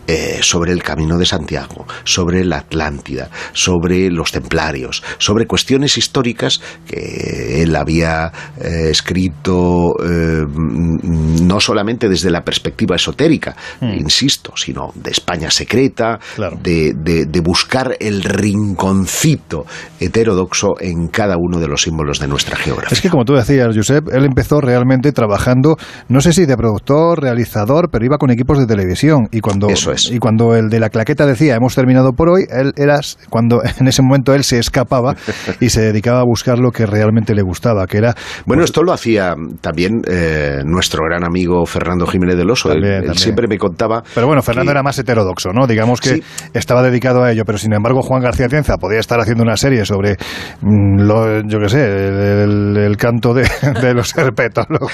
[0.07, 6.61] eh, sobre el Camino de Santiago, sobre la Atlántida, sobre los templarios, sobre cuestiones históricas
[6.87, 8.31] que él había
[8.61, 13.99] eh, escrito eh, no solamente desde la perspectiva esotérica, hmm.
[13.99, 16.19] insisto, sino de España secreta,
[16.61, 19.65] de, de, buscar el rinconcito
[19.99, 22.95] heterodoxo en cada uno de los símbolos de nuestra geografía.
[22.95, 25.75] Es que como tú decías, Josep, él empezó realmente trabajando,
[26.09, 29.27] no sé si de producción productor, realizador, pero iba con equipos de televisión.
[29.31, 29.67] Y cuando,
[30.09, 32.99] y cuando el de la claqueta decía hemos terminado por hoy, él era
[33.29, 35.15] cuando en ese momento él se escapaba
[35.59, 38.15] y se dedicaba a buscar lo que realmente le gustaba, que era...
[38.45, 42.71] Bueno, esto lo hacía también eh, nuestro gran amigo Fernando Jiménez del Oso.
[42.71, 44.03] él, siempre me contaba...
[44.13, 45.67] Pero bueno, Fernando era más heterodoxo, ¿no?
[45.67, 46.21] Digamos que
[46.53, 49.85] estaba dedicado a ello, pero sin embargo Juan García Tienza podía estar haciendo una serie
[49.85, 50.17] sobre,
[50.61, 52.07] mm, lo, yo qué sé,
[52.43, 54.91] el, canto de, los herpetólogos,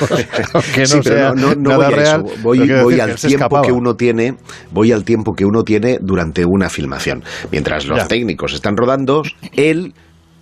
[0.73, 2.23] que no sea no, nada voy real.
[2.41, 4.35] Voy, voy al tiempo que uno tiene,
[4.71, 7.23] voy al tiempo que uno tiene durante una filmación.
[7.51, 9.23] Mientras los técnicos están rodando,
[9.55, 9.93] él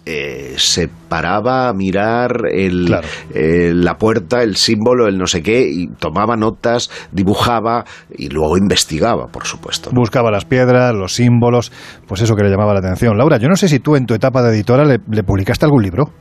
[0.04, 2.92] eh, se paraba a mirar el,
[3.36, 8.58] eh, la puerta, el símbolo, el no sé qué, y tomaba notas, dibujaba y luego
[8.58, 9.92] investigaba, por supuesto.
[9.94, 11.72] Buscaba las piedras, los símbolos,
[12.08, 13.16] pues eso que le llamaba la atención.
[13.16, 16.12] Laura, yo no sé si tú en tu etapa de editora le publicaste algún libro.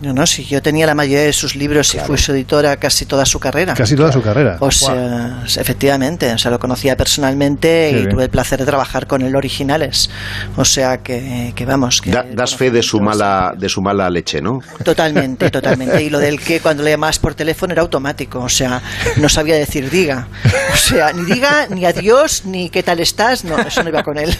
[0.00, 3.06] No, no, sí, yo tenía la mayoría de sus libros y fui su editora casi
[3.06, 3.74] toda su carrera.
[3.74, 4.56] Casi toda su carrera.
[4.60, 9.22] O sea, efectivamente, o sea, lo conocía personalmente y tuve el placer de trabajar con
[9.22, 10.10] él originales.
[10.56, 12.00] O sea, que, vamos.
[12.00, 14.58] Que, das fe de su, mala, de su mala leche, ¿no?
[14.84, 16.02] Totalmente, totalmente.
[16.02, 18.82] Y lo del que cuando le llamabas por teléfono era automático, o sea,
[19.16, 20.28] no sabía decir diga.
[20.72, 24.18] O sea, ni diga, ni adiós, ni qué tal estás, no, eso no iba con
[24.18, 24.36] él.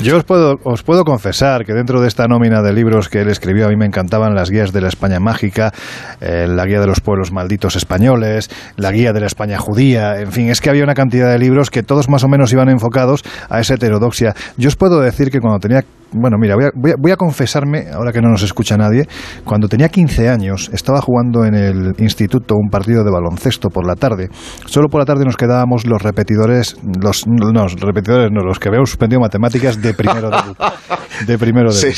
[0.00, 3.28] Yo os puedo, os puedo confesar que dentro de esta nómina de libros que él
[3.28, 5.72] escribió, a mí me encantaban las guías de la España mágica,
[6.20, 10.32] eh, la guía de los pueblos malditos españoles, la guía de la España judía, en
[10.32, 13.22] fin, es que había una cantidad de libros que todos más o menos iban enfocados
[13.50, 14.34] a esa heterodoxia.
[14.56, 18.30] Yo os puedo decir que cuando tenía bueno, mira, voy a, confesarme, ahora que no
[18.30, 19.06] nos escucha nadie,
[19.44, 23.96] cuando tenía 15 años estaba jugando en el instituto un partido de baloncesto por la
[23.96, 24.28] tarde.
[24.66, 28.90] Solo por la tarde nos quedábamos los repetidores, los, no, repetidores no, los que habíamos
[28.90, 30.36] suspendido matemáticas de primero de.
[31.26, 31.94] De primero de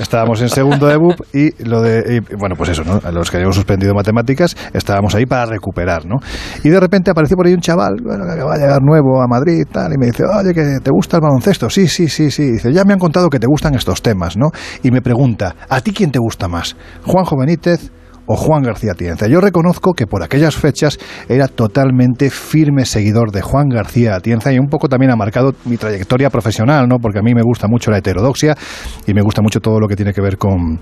[0.00, 0.98] Estábamos en segundo de
[1.34, 3.00] y lo de, bueno, pues eso, ¿no?
[3.12, 6.16] Los que habíamos suspendido matemáticas estábamos ahí para recuperar, ¿no?
[6.64, 9.26] Y de repente apareció por ahí un chaval, bueno, que va a llegar nuevo a
[9.28, 11.68] Madrid, tal, y me dice, oye, que te gusta el baloncesto.
[11.68, 12.52] Sí, sí, sí, sí.
[12.52, 14.48] Dice, ya me han contado que te gustan estos temas, ¿no?
[14.82, 16.76] Y me pregunta, ¿a ti quién te gusta más?
[17.04, 17.92] ¿Juanjo Benítez
[18.32, 19.26] o Juan García Atienza.
[19.26, 24.58] Yo reconozco que por aquellas fechas era totalmente firme seguidor de Juan García Atienza y
[24.60, 26.98] un poco también ha marcado mi trayectoria profesional, ¿no?
[27.00, 28.56] Porque a mí me gusta mucho la heterodoxia
[29.04, 30.78] y me gusta mucho todo lo que tiene que ver con,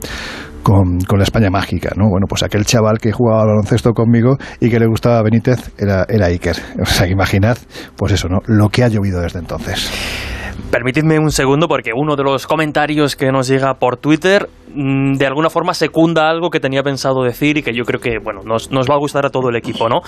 [0.62, 2.10] con, la España mágica, ¿no?
[2.10, 6.04] Bueno, pues aquel chaval que jugaba al baloncesto conmigo y que le gustaba Benítez era,
[6.06, 6.56] era Iker.
[6.82, 7.56] O sea, imaginad,
[7.96, 8.40] pues eso, ¿no?
[8.44, 10.37] Lo que ha llovido desde entonces.
[10.70, 15.26] Permitidme un segundo porque uno de los comentarios que nos llega por Twitter mm, de
[15.26, 18.68] alguna forma secunda algo que tenía pensado decir y que yo creo que bueno nos,
[18.70, 20.00] va a gustar a todo el equipo, ¿no?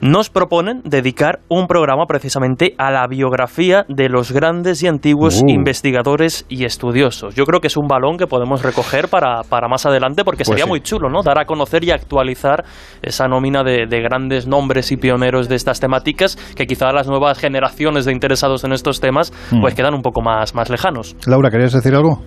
[0.00, 5.48] Nos proponen dedicar un programa precisamente a la biografía de los grandes y antiguos uh.
[5.48, 7.36] investigadores y estudiosos.
[7.36, 10.66] Yo creo que es un balón que podemos recoger para, más adelante porque pues sería
[10.66, 11.22] muy chulo, ¿no?
[11.22, 12.64] Dar a conocer y actualizar
[13.02, 18.04] esa nómina de, grandes nombres y pioneros de estas temáticas que quizá las nuevas generaciones
[18.04, 19.76] de interesados en estos temas pues mm.
[19.76, 21.16] quedan un poco más, más lejanos.
[21.26, 22.22] Laura, ¿querías decir algo?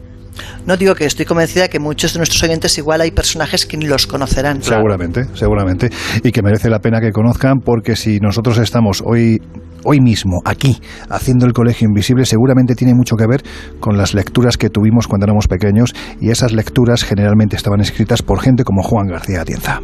[0.65, 3.85] No digo que estoy convencida que muchos de nuestros oyentes igual hay personajes que ni
[3.85, 4.61] los conocerán.
[4.61, 5.89] Seguramente, seguramente.
[6.23, 9.41] Y que merece la pena que conozcan porque si nosotros estamos hoy
[9.83, 10.79] hoy mismo, aquí,
[11.09, 13.41] haciendo el colegio invisible, seguramente tiene mucho que ver
[13.79, 18.41] con las lecturas que tuvimos cuando éramos pequeños y esas lecturas generalmente estaban escritas por
[18.41, 19.81] gente como Juan García Atienza.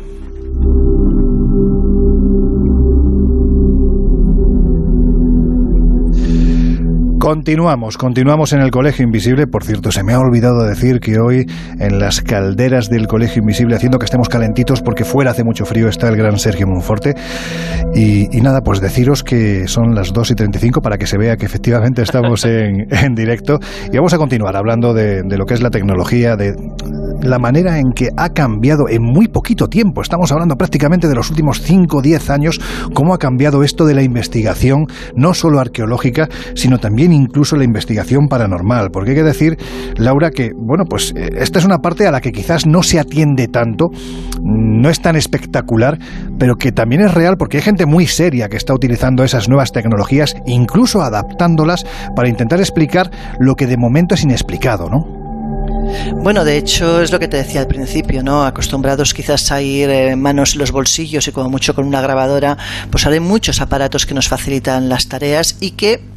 [7.28, 9.47] Continuamos, continuamos en el Colegio Invisible.
[9.47, 11.45] Por cierto, se me ha olvidado decir que hoy
[11.78, 15.89] en las calderas del Colegio Invisible, haciendo que estemos calentitos porque fuera hace mucho frío,
[15.89, 17.15] está el gran Sergio Monforte.
[17.93, 21.45] Y, nada, pues deciros que son las 2 y 35 para que se vea que
[21.45, 23.59] efectivamente estamos en, directo.
[23.91, 26.55] Y vamos a continuar hablando de lo que es la tecnología, de
[27.22, 31.30] la manera en que ha cambiado en muy poquito tiempo, estamos hablando prácticamente de los
[31.30, 32.59] últimos 5 o 10 años,
[32.93, 38.28] cómo ha cambiado esto de la investigación, no solo arqueológica, sino también incluso la investigación
[38.28, 38.89] paranormal.
[38.91, 39.57] Porque hay que decir,
[39.95, 42.99] Laura, que, bueno, pues eh, esta es una parte a la que quizás no se
[42.99, 43.88] atiende tanto,
[44.41, 45.97] no es tan espectacular,
[46.38, 49.72] pero que también es real porque hay gente muy seria que está utilizando esas nuevas
[49.72, 55.26] tecnologías, incluso adaptándolas para intentar explicar lo que de momento es inexplicado, ¿no?
[56.15, 58.45] Bueno, de hecho es lo que te decía al principio, ¿no?
[58.45, 62.57] Acostumbrados quizás a ir eh, manos en los bolsillos y como mucho con una grabadora,
[62.91, 66.16] pues hay muchos aparatos que nos facilitan las tareas y que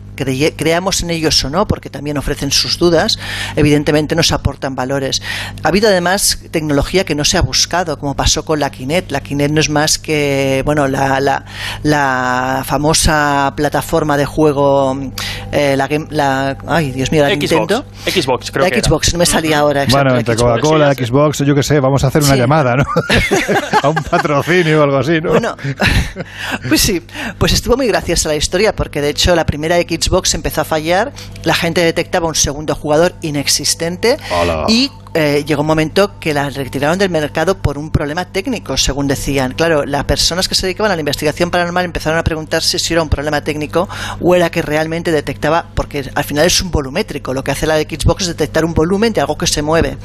[0.57, 3.19] creamos en ellos o no, porque también ofrecen sus dudas,
[3.57, 5.23] evidentemente nos aportan valores.
[5.63, 9.11] Ha habido además tecnología que no se ha buscado, como pasó con la Kinect.
[9.11, 11.21] La Kinect no es más que bueno la,
[11.83, 14.97] la, famosa plataforma de juego
[15.53, 17.85] eh, la, la, ay, Dios mío, la Xbox, Nintendo.
[18.07, 19.13] Xbox, creo la que Xbox, era.
[19.15, 19.87] no me salía ahora.
[19.91, 20.51] Bueno, la entre Xbox.
[20.61, 22.39] Coca-Cola, Xbox, yo qué sé, vamos a hacer una Sí.
[22.41, 22.85] llamada, ¿no?
[23.83, 25.31] a un patrocinio o algo así, ¿no?
[25.31, 25.57] Bueno,
[26.69, 27.03] pues sí,
[27.39, 31.13] pues estuvo muy graciosa la historia porque de hecho la primera Xbox empezó a fallar,
[31.45, 34.67] la gente detectaba un segundo jugador inexistente Hola.
[34.69, 39.07] y eh, llegó un momento que la retiraron del mercado por un problema técnico, según
[39.07, 39.53] decían.
[39.53, 43.03] Claro, las personas que se dedicaban a la investigación paranormal empezaron a preguntarse si era
[43.03, 43.89] un problema técnico
[44.21, 47.79] o era que realmente detectaba, porque al final es un volumétrico, lo que hace la
[47.81, 49.97] Xbox es detectar un volumen de algo que se mueve.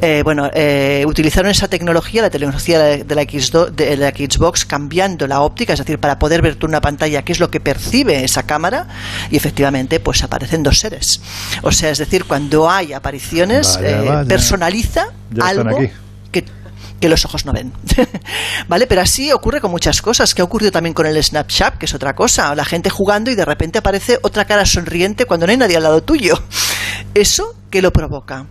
[0.00, 4.64] Eh, bueno, eh, utilizaron esa tecnología, la tecnología de de la, X2 de la Xbox,
[4.64, 7.60] cambiando la óptica, es decir, para poder ver tú una pantalla, qué es lo que
[7.60, 8.86] percibe esa cámara,
[9.30, 11.20] y efectivamente, pues aparecen dos seres.
[11.62, 14.24] O sea, es decir, cuando hay apariciones, eh.
[14.34, 15.90] Personaliza Ya algo aquí.
[16.30, 16.44] que
[17.02, 17.72] que los ojos no ven.
[18.68, 18.86] ¿Vale?
[18.86, 20.34] Pero así ocurre con muchas cosas.
[20.34, 21.76] que ha ocurrido también con el Snapchat?
[21.76, 22.54] Que es otra cosa.
[22.54, 25.82] La gente jugando y de repente aparece otra cara sonriente cuando no hay nadie al
[25.82, 26.40] lado tuyo.
[27.12, 28.46] ¿Eso qué lo provoca?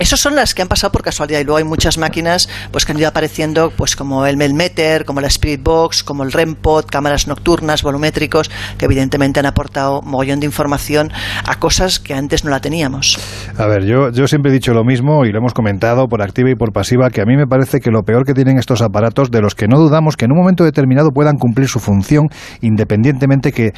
[0.00, 2.92] Esas son las que han pasado por casualidad y luego hay muchas máquinas pues que
[2.92, 7.28] han ido apareciendo pues como el Melmeter, como la Spirit Box, como el REMPod, cámaras
[7.28, 11.12] nocturnas, volumétricos, que evidentemente han aportado mogollón de información
[11.46, 13.18] a cosas que antes no la teníamos.
[13.58, 16.50] A ver, yo, yo siempre he dicho lo mismo y lo hemos comentado por activa
[16.50, 19.30] y por pasiva, que a mí me parece que lo peor que tienen estos aparatos,
[19.30, 22.28] de los que no dudamos que en un momento determinado puedan cumplir su función,
[22.62, 23.72] independientemente que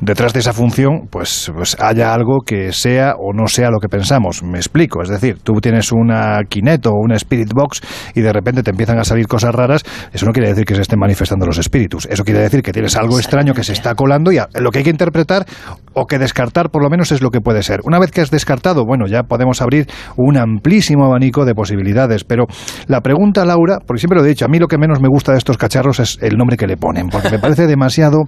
[0.00, 3.88] detrás de esa función pues, pues haya algo que sea o no sea lo que
[3.88, 4.42] pensamos.
[4.42, 7.80] Me explico, es decir, tú tienes una Kinect o una Spirit Box
[8.14, 9.82] y de repente te empiezan a salir cosas raras,
[10.12, 12.96] eso no quiere decir que se estén manifestando los espíritus, eso quiere decir que tienes
[12.96, 15.46] algo extraño que se está colando y a- lo que hay que interpretar
[15.94, 17.80] o que descartar por lo menos es lo que puede ser.
[17.84, 19.86] Una vez que has descartado, bueno, ya podemos abrir
[20.16, 22.44] un amplísimo abanico de posibilidades, pero
[22.86, 25.32] la pregunta, Laura, porque siempre lo he dicho, a mí lo que menos me gusta
[25.32, 28.18] de estos cacharros es el nombre que le ponen, porque me parece demasiado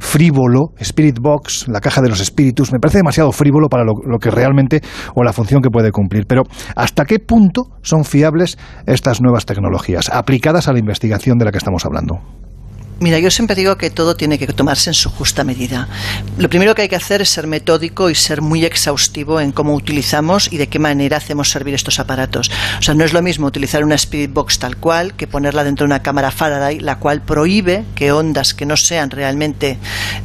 [0.00, 4.18] frívolo, Spirit Box, la caja de los espíritus, me parece demasiado frívolo para lo, lo
[4.18, 4.80] que realmente
[5.14, 6.26] o la función que puede cumplir.
[6.26, 6.42] Pero
[6.76, 11.58] ¿hasta qué punto son fiables estas nuevas tecnologías aplicadas a la investigación de la que
[11.58, 12.20] estamos hablando?
[13.00, 15.88] Mira, yo siempre digo que todo tiene que tomarse en su justa medida.
[16.38, 19.74] Lo primero que hay que hacer es ser metódico y ser muy exhaustivo en cómo
[19.74, 22.50] utilizamos y de qué manera hacemos servir estos aparatos.
[22.78, 25.84] O sea, no es lo mismo utilizar una Spirit Box tal cual que ponerla dentro
[25.84, 29.78] de una cámara Faraday, la cual prohíbe que ondas que no sean realmente,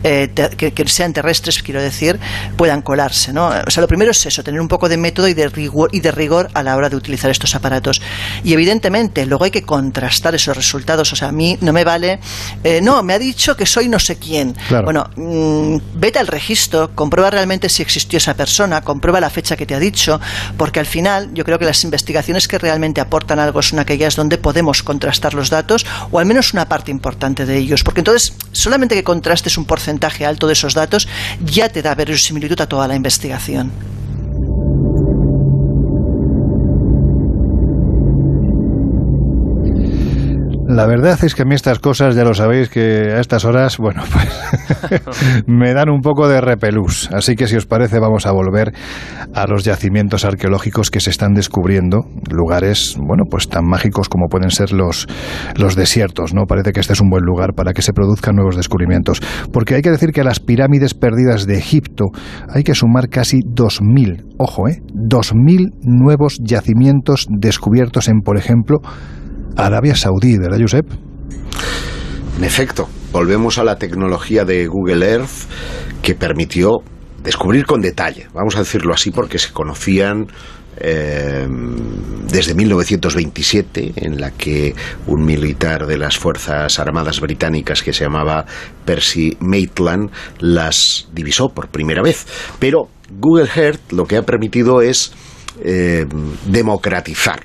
[0.03, 2.19] eh, que, sean terrestres, quiero decir,
[2.57, 3.33] puedan colarse.
[3.33, 3.47] ¿no?
[3.65, 5.99] O sea, lo primero es eso, tener un poco de método y de, rigor, y
[5.99, 8.01] de rigor a la hora de utilizar estos aparatos.
[8.43, 11.11] Y evidentemente, luego hay que contrastar esos resultados.
[11.11, 12.19] O sea, a mí no me vale,
[12.81, 14.53] no, me ha dicho que soy no sé quién.
[14.67, 14.85] Claro.
[14.85, 19.65] Bueno, mm, vete al registro, comprueba realmente si existió esa persona, comprueba la fecha que
[19.65, 20.19] te ha dicho,
[20.57, 24.37] porque al final yo creo que las investigaciones que realmente aportan algo son aquellas donde
[24.37, 28.95] podemos contrastar los datos o al menos una parte importante de ellos, porque entonces solamente
[28.95, 31.07] que contrastes un porcentaje alto de esos datos
[31.43, 33.96] ya te da verosimilitud a toda la investigación.
[40.77, 43.79] La verdad es que a mí estas cosas, ya lo sabéis, que a estas horas,
[43.79, 44.03] bueno,
[45.03, 47.09] pues me dan un poco de repelús.
[47.11, 48.73] Así que si os parece, vamos a volver
[49.33, 54.51] a los yacimientos arqueológicos que se están descubriendo, lugares, bueno, pues tan mágicos como pueden
[54.51, 55.07] ser los,
[55.55, 56.43] los desiertos, ¿no?
[56.45, 59.19] Parece que este es un buen lugar para que se produzcan nuevos descubrimientos.
[59.51, 62.05] Porque hay que decir que a las pirámides perdidas de Egipto
[62.53, 64.83] hay que sumar casi 2.000, ojo, ¿eh?
[64.93, 68.77] 2.000 nuevos yacimientos descubiertos en, por ejemplo,
[69.57, 70.85] Arabia Saudí, ¿verdad, Josep?
[72.37, 75.49] En efecto, volvemos a la tecnología de Google Earth
[76.01, 76.81] que permitió
[77.23, 80.27] descubrir con detalle, vamos a decirlo así, porque se conocían
[80.79, 81.47] eh,
[82.31, 84.75] desde 1927, en la que
[85.07, 88.45] un militar de las Fuerzas Armadas Británicas que se llamaba
[88.85, 92.27] Percy Maitland las divisó por primera vez.
[92.59, 95.13] Pero Google Earth lo que ha permitido es
[95.63, 96.05] eh,
[96.45, 97.41] democratizar,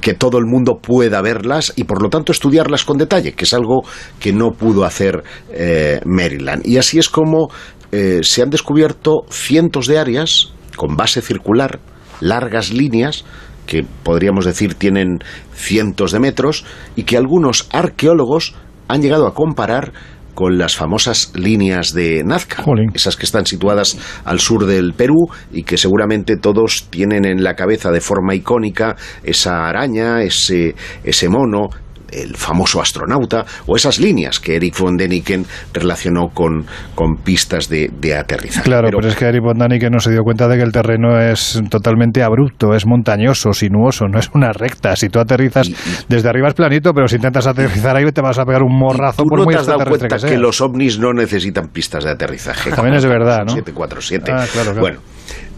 [0.00, 3.52] que todo el mundo pueda verlas y por lo tanto estudiarlas con detalle, que es
[3.52, 3.82] algo
[4.20, 5.22] que no pudo hacer
[5.52, 6.66] eh, Maryland.
[6.66, 7.48] Y así es como
[7.90, 11.80] eh, se han descubierto cientos de áreas con base circular,
[12.20, 13.24] largas líneas,
[13.66, 15.18] que podríamos decir tienen
[15.54, 16.64] cientos de metros,
[16.96, 18.54] y que algunos arqueólogos
[18.86, 19.92] han llegado a comparar
[20.38, 25.64] con las famosas líneas de Nazca, esas que están situadas al sur del Perú y
[25.64, 28.94] que seguramente todos tienen en la cabeza de forma icónica
[29.24, 31.70] esa araña, ese, ese mono,
[32.10, 37.88] el famoso astronauta, o esas líneas que Eric von Däniken relacionó con, con pistas de,
[38.18, 38.64] aterrizaje.
[38.64, 41.20] Claro, pero, es que Eric von Däniken no se dio cuenta de que el terreno
[41.20, 44.96] es totalmente abrupto, es montañoso, sinuoso, no es una recta.
[44.96, 45.70] Si tú aterrizas
[46.08, 49.22] desde arriba es planito, pero si intentas aterrizar ahí te vas a pegar un morrazo
[49.22, 52.04] ¿Tú por no muy te has dado cuenta que, que, los ovnis no necesitan pistas
[52.04, 52.70] de aterrizaje?
[52.70, 53.52] También es verdad, ¿no?
[53.54, 54.32] 747.
[54.32, 54.80] Ah, claro, claro.
[54.80, 55.00] Bueno.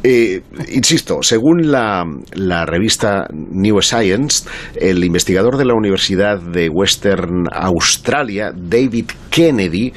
[0.03, 7.47] Eh, insisto, según la, la, revista New Science, el investigador de la Universidad de Western
[7.53, 9.93] Australia, David Kennedy,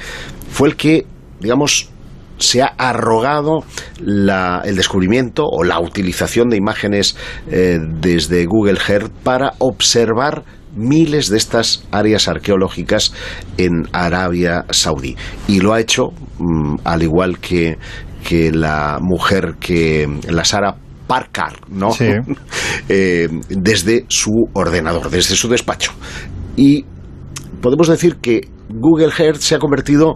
[0.50, 1.06] fue el que,
[1.40, 1.88] digamos,
[2.38, 3.64] se ha arrogado
[3.98, 7.16] la, el descubrimiento o la utilización de imágenes
[7.50, 10.44] eh, desde Google Earth para observar
[10.76, 13.12] miles de estas áreas arqueológicas
[13.56, 15.16] en Arabia Saudí.
[15.46, 16.08] Y lo ha hecho,
[16.38, 17.78] mm, al igual que,
[18.24, 20.74] que la mujer que, la Sara
[21.06, 21.90] Parker, ¿no?
[22.88, 25.92] Eh, desde su ordenador, desde su despacho.
[26.56, 26.84] Y
[27.62, 30.14] podemos decir que Google Earth se ha convertido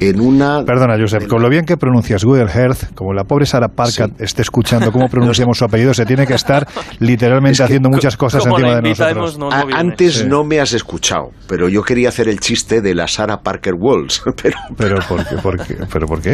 [0.00, 0.64] en una...
[0.64, 4.42] Perdona, Josep, con lo bien que pronuncias Google Earth, como la pobre Sara Parker esté
[4.42, 6.66] escuchando cómo pronunciamos su apellido, se tiene que estar
[6.98, 9.38] literalmente haciendo muchas cosas encima de nosotros.
[9.74, 13.74] antes no me has escuchado, pero yo quería hacer el chiste de la Sara Parker
[13.78, 14.22] Walls.
[14.42, 16.32] Pero, pero, ¿por qué, por qué, ¿pero por qué?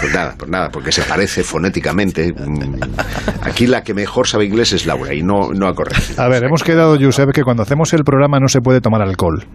[0.00, 2.32] Pues nada, pues nada, porque se parece fonéticamente.
[2.32, 2.80] Mm,
[3.42, 6.22] aquí la que mejor sabe inglés es Laura y no, no ha corregido.
[6.22, 9.46] A ver, hemos quedado, Josep, que cuando hacemos el programa no se puede tomar alcohol.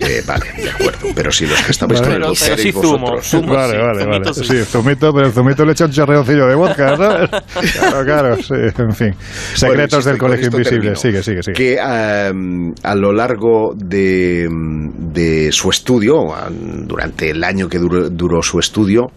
[0.00, 1.08] Eh, vale, de acuerdo.
[1.14, 3.46] Pero si los que estabais con el pero vosotros.
[3.46, 4.34] vale, vale, vale.
[4.34, 7.30] Sí, zumito, pero el zumito le echa un chorreoncillo de vodka, ¿sabes?
[7.72, 9.14] Claro, claro, sí, en fin.
[9.54, 10.96] Secretos del Colegio Invisible.
[10.96, 11.52] Sigue, sigue, sigue.
[11.54, 18.58] Que a lo largo de, de su estudio, durante el año que duró, duró su
[18.58, 19.10] estudio,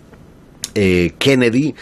[0.76, 1.74] eh, Kennedy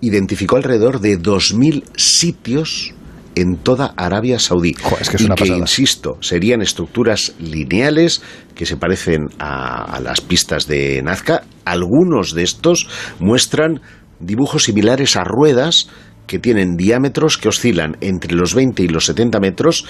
[0.00, 2.94] identificó alrededor de 2.000 sitios
[3.34, 4.74] en toda Arabia Saudí.
[5.18, 8.22] y que, insisto, serían estructuras lineales
[8.54, 11.44] que se parecen a, las pistas de Nazca.
[11.64, 12.88] Algunos de estos
[13.18, 13.80] muestran
[14.20, 15.88] dibujos similares a ruedas
[16.26, 19.84] que tienen diámetros que oscilan entre los 20 y los 70 metros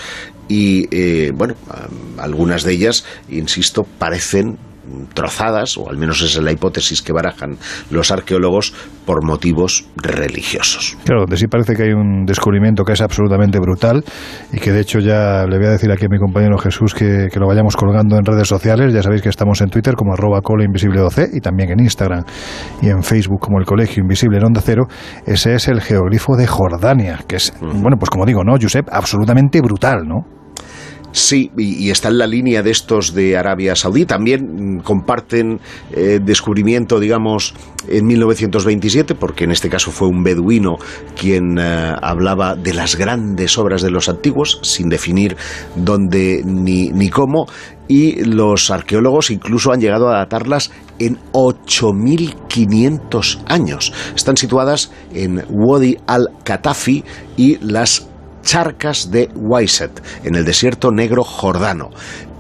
[0.49, 1.55] y, eh, bueno,
[2.19, 4.59] algunas de ellas, insisto, parecen
[5.15, 7.57] trozadas, o al menos esa es la hipótesis que barajan
[7.91, 8.73] los arqueólogos,
[9.05, 10.97] por motivos religiosos.
[11.05, 14.05] Claro, donde sí parece que hay un descubrimiento que es absolutamente brutal
[14.53, 17.29] y que de hecho ya le voy a decir aquí a mi compañero Jesús que,
[17.35, 18.95] lo vayamos colgando en redes sociales.
[18.95, 22.25] Ya sabéis que estamos en Twitter como arroba invisible 12 y también en Instagram
[22.81, 24.85] y en Facebook como el Colegio Invisible en Onda Cero.
[25.27, 28.89] Ese es el geoglifo de Jordania, que es, bueno, pues como digo, ¿no, Josep?
[28.93, 30.42] Absolutamente brutal, ¿no?
[31.13, 34.07] Sí, y, está en la línea de estos de Arabia Saudí.
[34.07, 35.61] También mm, comparten
[35.93, 37.55] eh, descubrimiento, digamos,
[37.87, 40.79] en 1927, porque en este caso fue un beduino
[41.15, 45.37] quien eh, hablaba de las grandes obras de los antiguos, sin definir
[45.77, 47.47] dónde ni, cómo.
[47.89, 53.93] Y los arqueólogos incluso han llegado a datarlas en 8.500 años.
[54.17, 57.05] Están situadas en Wadi al-Katafi
[57.37, 58.09] y las
[58.43, 61.91] charcas de Waiset, en el desierto negro jordano.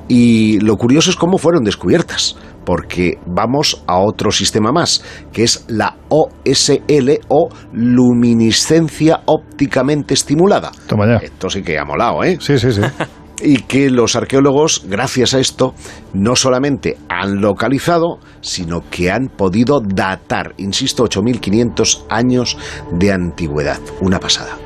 [0.08, 5.02] Y lo curioso es cómo fueron descubiertas, porque vamos a otro sistema más,
[5.32, 10.70] que es la OSL o luminiscencia ópticamente estimulada.
[10.86, 11.16] Toma ya.
[11.16, 12.36] Esto sí que ha molado, ¿eh?
[12.40, 12.82] Sí, sí, sí.
[13.42, 15.74] y que los arqueólogos, gracias a esto,
[16.12, 22.56] no solamente han localizado, sino que han podido datar, insisto, 8.500 años
[22.92, 23.80] de antigüedad.
[24.00, 24.58] Una pasada.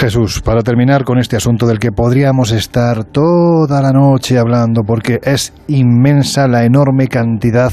[0.00, 5.20] Jesús, para terminar con este asunto del que podríamos estar toda la noche hablando, porque
[5.22, 7.70] es inmensa la enorme cantidad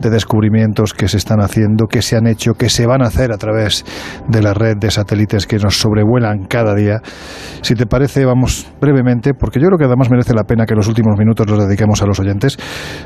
[0.00, 3.32] de descubrimientos que se están haciendo, que se han hecho, que se van a hacer
[3.32, 3.84] a través
[4.28, 7.00] de la red de satélites que nos sobrevuelan cada día.
[7.62, 10.88] Si te parece, vamos brevemente, porque yo creo que además merece la pena que los
[10.88, 12.56] últimos minutos los dediquemos a los oyentes.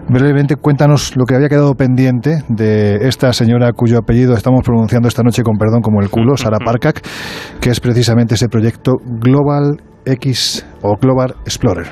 [0.09, 5.23] Brevemente, cuéntanos lo que había quedado pendiente de esta señora cuyo apellido estamos pronunciando esta
[5.23, 7.01] noche con perdón como el culo, Sara Parkak,
[7.61, 11.87] que es precisamente ese proyecto Global X o Global Explorer.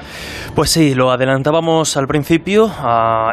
[0.55, 2.71] Pues sí, lo adelantábamos al principio.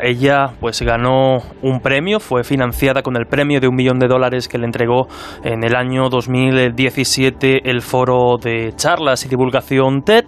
[0.02, 4.48] ella pues ganó un premio, fue financiada con el premio de un millón de dólares
[4.48, 5.08] que le entregó
[5.44, 10.26] en el año 2017 el foro de charlas y divulgación TED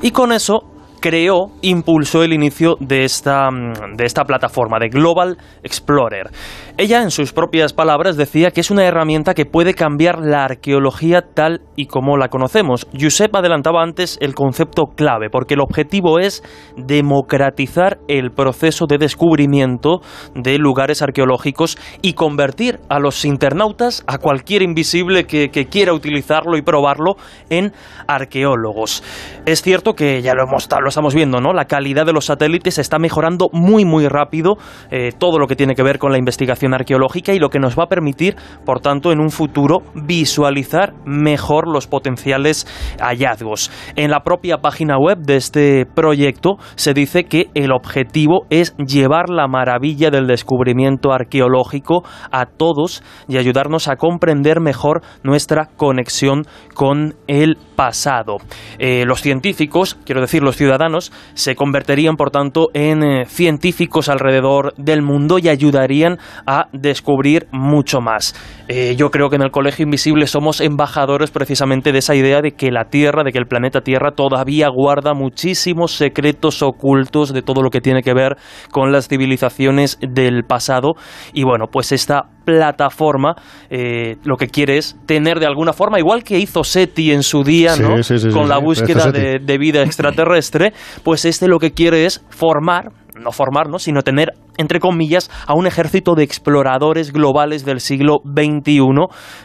[0.00, 0.64] y con eso
[1.00, 3.48] creó, impulsó el inicio de esta,
[3.94, 6.30] de esta plataforma, de Global Explorer.
[6.80, 11.22] Ella, en sus propias palabras, decía que es una herramienta que puede cambiar la arqueología
[11.22, 12.86] tal y como la conocemos.
[12.96, 16.44] Josep adelantaba antes el concepto clave, porque el objetivo es
[16.76, 20.02] democratizar el proceso de descubrimiento
[20.36, 26.62] de lugares arqueológicos y convertir a los internautas, a cualquier invisible que, quiera utilizarlo y
[26.62, 27.16] probarlo,
[27.50, 27.72] en
[28.06, 29.02] arqueólogos.
[29.46, 31.52] Es cierto que ya lo, hemos, estamos viendo, ¿no?
[31.52, 34.58] La calidad de los satélites está mejorando muy, muy rápido
[34.92, 37.78] eh, todo lo que tiene que ver con la investigación arqueológica y lo que nos
[37.78, 42.66] va a permitir, por tanto, en un futuro visualizar mejor los potenciales
[43.00, 43.70] hallazgos.
[43.96, 49.28] En la propia página web de este proyecto se dice que el objetivo es llevar
[49.28, 57.14] la maravilla del descubrimiento arqueológico a todos y ayudarnos a comprender mejor nuestra conexión con
[57.26, 58.36] el pasado.
[58.78, 64.74] Eh, los científicos, quiero decir los ciudadanos, se convertirían por tanto en eh, científicos alrededor
[64.76, 68.34] del mundo y ayudarían a descubrir mucho más.
[68.68, 72.52] Eh, yo creo que en el Colegio Invisible somos embajadores precisamente de esa idea de
[72.52, 77.62] que la Tierra, de que el planeta Tierra todavía guarda muchísimos secretos ocultos de todo
[77.62, 78.36] lo que tiene que ver
[78.70, 80.94] con las civilizaciones del pasado.
[81.32, 83.36] Y bueno, pues esta plataforma
[83.68, 87.42] eh, lo que quiere es tener de alguna forma, igual que hizo SETI en su
[87.42, 87.96] día, ¿no?
[88.32, 90.72] con la búsqueda de, de vida extraterrestre,
[91.02, 95.66] pues este lo que quiere es formar no formarnos, sino tener, entre comillas, a un
[95.66, 98.78] ejército de exploradores globales del siglo XXI,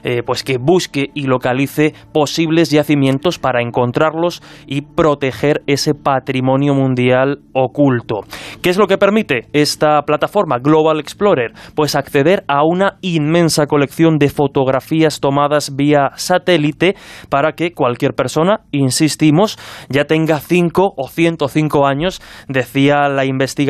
[0.04, 7.40] eh, pues que busque y localice posibles yacimientos para encontrarlos y proteger ese patrimonio mundial
[7.54, 8.22] oculto.
[8.62, 11.54] ¿Qué es lo que permite esta plataforma Global Explorer?
[11.76, 16.96] Pues acceder a una inmensa colección de fotografías tomadas vía satélite
[17.30, 19.58] para que cualquier persona, insistimos,
[19.90, 23.64] ya tenga 5 o 105 años, decía la investigación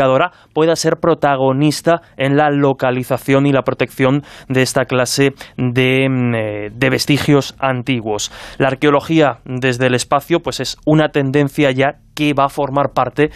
[0.53, 1.32] pueda ser protagonista
[2.17, 8.31] en la localización y la protección de esta clase de, mm, eh, de vestigios antiguos.
[8.57, 13.31] La arqueología desde el espacio pues es una tendencia ya que va a formar parte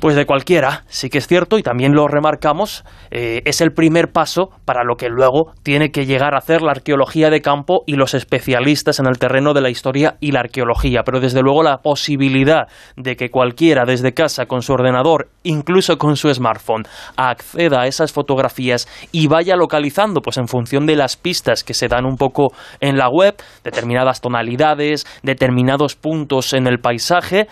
[0.00, 4.12] pues de cualquiera, sí que es cierto, y también lo remarcamos, eh, es el primer
[4.12, 7.94] paso para lo que luego tiene que llegar a hacer la arqueología de campo y
[7.94, 11.02] los especialistas en el terreno de la historia y la arqueología.
[11.04, 16.16] Pero desde luego la posibilidad de que cualquiera desde casa con su ordenador, incluso con
[16.16, 16.84] su smartphone,
[17.16, 21.88] acceda a esas fotografías y vaya localizando, pues en función de las pistas que se
[21.88, 23.34] dan un poco en la web,
[23.64, 27.48] determinadas tonalidades, determinados puntos en el paisaje,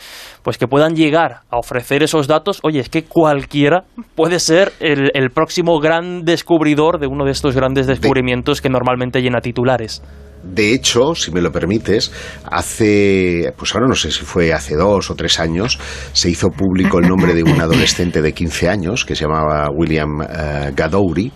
[0.47, 3.83] pues que puedan llegar a ofrecer esos datos, oye, es que cualquiera
[4.15, 9.41] puede ser el, próximo gran descubridor de uno de estos grandes descubrimientos que normalmente llena
[9.41, 10.05] titulares.
[10.45, 12.13] De hecho, si me lo permites,
[12.49, 15.81] hace, pues ahora no sé si fue hace dos o tres años,
[16.13, 20.21] se hizo público el nombre de un adolescente de 15 años que se llamaba William
[20.21, 21.27] uh,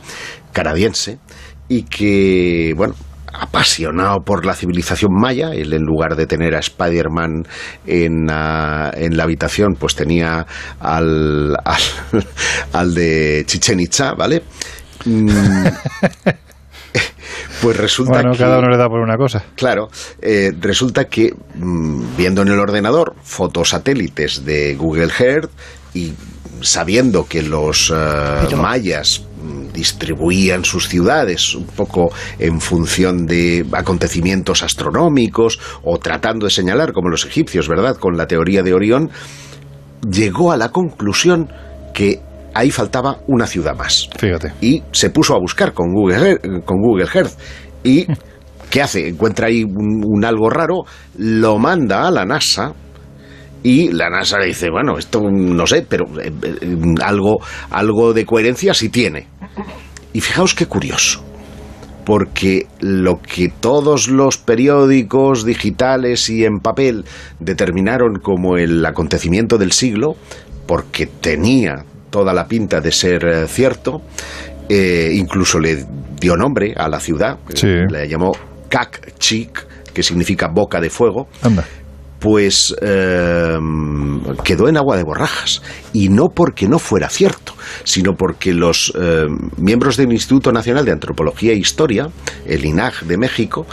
[0.52, 1.18] canadiense,
[1.66, 2.94] y que, bueno,
[3.32, 5.50] apasionado por la civilización maya.
[5.52, 7.44] Él, en lugar de tener a Spider-Man
[7.86, 10.46] en, en, la habitación, pues tenía
[10.80, 11.56] al,
[12.72, 14.42] al, de Chichen Itza, ¿vale?
[15.04, 15.66] Mm.
[17.62, 19.44] Pues resulta bueno, cada uno le da por una cosa.
[19.54, 19.88] Claro,
[20.22, 25.50] eh, resulta que mm, viendo en el ordenador fotos satélites de Google Earth
[25.92, 26.14] y
[26.62, 29.22] sabiendo que los eh, mayas
[29.72, 37.08] distribuían sus ciudades un poco en función de acontecimientos astronómicos o tratando de señalar, como
[37.08, 39.10] los egipcios, ¿verdad?, con la teoría de Orión,
[40.10, 41.48] llegó a la conclusión
[41.94, 42.20] que
[42.54, 44.08] ahí faltaba una ciudad más.
[44.18, 44.52] Fíjate.
[44.60, 47.38] Y se puso a buscar con Google, con Google Earth.
[47.84, 48.06] Y,
[48.70, 49.08] ¿qué hace?
[49.08, 50.84] Encuentra ahí un algo raro,
[51.16, 52.74] lo manda a la NASA
[53.62, 58.24] y la NASA le dice, bueno, esto no sé, pero eh, eh, algo, algo de
[58.24, 59.26] coherencia sí tiene.
[60.12, 61.22] Y fijaos qué curioso,
[62.04, 67.04] porque lo que todos los periódicos digitales y en papel
[67.38, 70.16] determinaron como el acontecimiento del siglo,
[70.66, 74.02] porque tenía toda la pinta de ser eh, cierto,
[74.68, 75.84] incluso le
[76.20, 78.30] dio nombre a la ciudad, le llamó
[78.68, 81.26] Kakchik, que significa boca de fuego
[82.20, 85.62] pues em, quedó en agua de borrajas.
[85.92, 90.92] Y no porque no fuera cierto, sino porque los em, miembros del Instituto Nacional de
[90.92, 92.08] Antropología e Historia,
[92.46, 93.66] el INAG de México,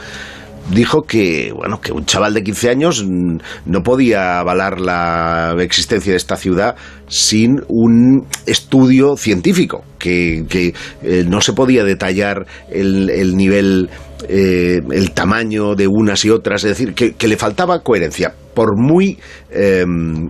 [0.71, 6.17] dijo que bueno que un chaval de 15 años no podía avalar la existencia de
[6.17, 6.75] esta ciudad
[7.07, 13.89] sin un estudio científico que, eh, no se podía detallar el, nivel
[14.27, 18.34] eh, el tamaño de unas y otras, es decir, que, le faltaba coherencia.
[18.53, 19.19] Por muy.
[19.52, 19.85] Eh,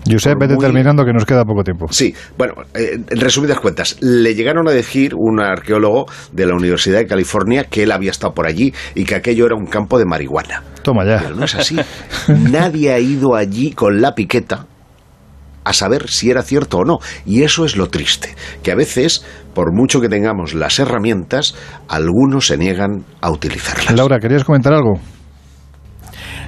[0.06, 1.88] Josep, vete terminando que nos queda poco tiempo.
[1.92, 6.98] Sí, bueno, eh, en resumidas cuentas, le llegaron a decir un arqueólogo de la Universidad
[6.98, 10.06] de California que él había estado por allí y que aquello era un campo de
[10.06, 10.62] marihuana.
[10.82, 11.20] Toma ya.
[11.24, 11.78] Pero no es así.
[12.52, 14.66] Nadie ha ido allí con la piqueta
[15.68, 17.00] a saber si era cierto o no.
[17.26, 21.56] Y eso es lo triste, que a veces, por mucho que tengamos las herramientas,
[21.88, 23.94] algunos se niegan a utilizarlas.
[23.96, 25.00] Laura, ¿querías comentar algo?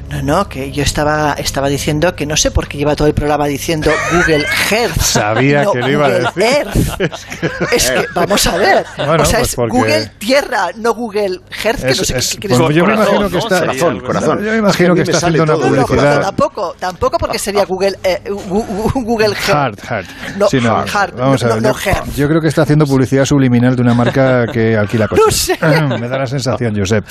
[0.10, 3.14] No, no, que yo estaba, estaba diciendo que no sé por qué lleva todo el
[3.14, 5.00] programa diciendo Google Earth.
[5.00, 6.44] Sabía que lo iba a decir.
[6.44, 7.72] Earth.
[7.74, 8.86] es que, vamos a ver.
[8.98, 12.76] o sea, pues es Google Tierra, no Google Earth, que no sé qué, qué pues
[12.76, 13.60] Yo me imagino que está.
[13.60, 14.44] Corazón, corazón.
[14.44, 16.16] Yo me imagino que está haciendo una publicidad.
[16.16, 19.80] No, tampoco, tampoco porque sería Google, eh, Google Earth.
[19.90, 20.06] Hard,
[20.38, 21.62] No, sí, no, hard, vamos a ver.
[21.62, 25.56] No, yo, yo, creo que está haciendo publicidad subliminal de una marca que alquila coches.
[25.62, 26.00] No sé.
[26.00, 27.06] me da la sensación, Josep.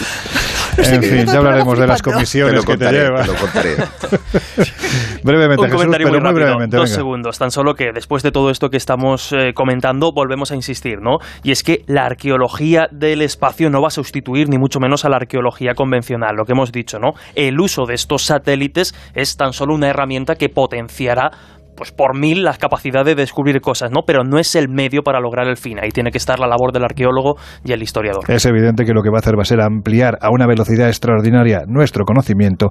[0.78, 3.76] En fin, ya hablaremos de las comisiones que te lo contaré.
[5.22, 6.76] brevemente, Un comentario pero muy, muy brevemente.
[6.76, 10.54] Dos segundos, tan solo que después de todo esto que estamos eh, comentando, volvemos a
[10.54, 11.18] insistir, ¿no?
[11.42, 15.08] Y es que la arqueología del espacio no va a sustituir ni mucho menos a
[15.08, 17.12] la arqueología convencional, lo que hemos dicho, ¿no?
[17.34, 21.30] El uso de estos satélites es tan solo una herramienta que potenciará
[21.78, 24.00] pues por mil la capacidad de descubrir cosas, ¿no?
[24.04, 25.78] Pero no es el medio para lograr el fin.
[25.80, 28.24] Ahí tiene que estar la labor del arqueólogo y el historiador.
[28.28, 30.88] Es evidente que lo que va a hacer va a ser ampliar a una velocidad
[30.88, 32.70] extraordinaria nuestro conocimiento,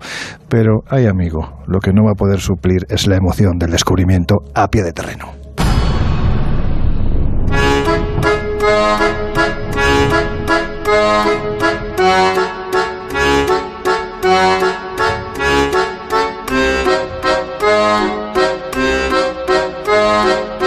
[0.49, 4.35] pero hay amigo, lo que no va a poder suplir es la emoción del descubrimiento
[4.53, 5.37] a pie de terreno.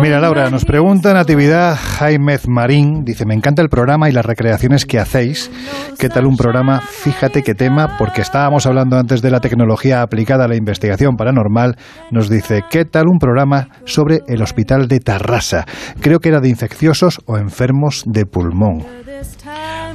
[0.00, 3.04] Mira, Laura, nos pregunta Natividad Jaime Marín.
[3.04, 5.50] Dice: Me encanta el programa y las recreaciones que hacéis.
[5.98, 6.80] ¿Qué tal un programa?
[6.80, 11.76] Fíjate qué tema, porque estábamos hablando antes de la tecnología aplicada a la investigación paranormal.
[12.10, 15.66] Nos dice: ¿Qué tal un programa sobre el hospital de Tarrasa?
[16.00, 18.84] Creo que era de infecciosos o enfermos de pulmón.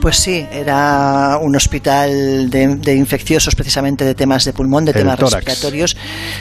[0.01, 5.97] Pues sí, era un hospital de, infecciosos precisamente de temas de pulmón, de temas respiratorios,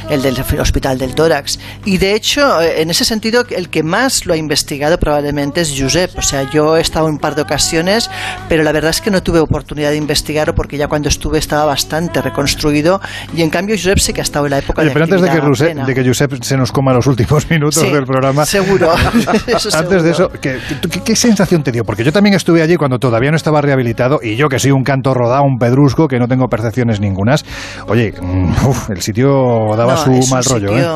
[0.09, 1.59] el del hospital del tórax.
[1.85, 6.16] Y de hecho, en ese sentido, el que más lo ha investigado probablemente es Josep.
[6.16, 8.10] O sea, yo he estado en un par de ocasiones,
[8.48, 11.64] pero la verdad es que no tuve oportunidad de investigarlo porque ya cuando estuve estaba
[11.64, 13.01] bastante reconstruido.
[13.35, 15.30] Y en cambio, Josep sí que ha estado en la época de Pero antes de
[15.30, 18.47] que, de que Josep se nos coma los últimos minutos del programa.
[18.47, 18.93] Seguro.
[19.72, 20.59] antes de eso, ¿qué,
[21.05, 21.85] ¿qué, sensación te dio?
[21.85, 24.84] Porque yo también estuve allí cuando todavía no estaba rehabilitado y yo que soy un
[24.84, 27.44] canto rodado, un pedrusco, que no tengo percepciones ningunas.
[27.86, 30.86] Oye, mm, el sitio daba su mal rollo, ¿eh?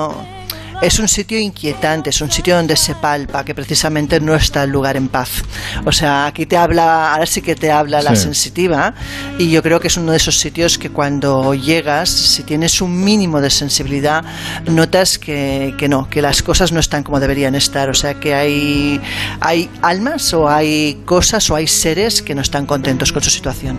[0.82, 4.70] Es un sitio inquietante, es un sitio donde se palpa que precisamente no está el
[4.70, 5.44] lugar en paz.
[5.84, 8.92] O sea, aquí te habla, ahora sí que te habla la sensitiva
[9.38, 13.04] y yo creo que es uno de esos sitios que cuando llegas, si tienes un
[13.04, 14.24] mínimo de sensibilidad,
[14.66, 17.88] notas que, que no, que las cosas no están como deberían estar.
[17.88, 19.00] O sea, que hay,
[19.40, 23.78] hay almas o hay cosas o hay seres que no están contentos con su situación.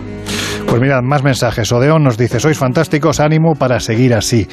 [0.66, 1.70] Pues mirad, más mensajes.
[1.70, 4.48] Odeón nos dice, sois fantásticos, ánimo para seguir así.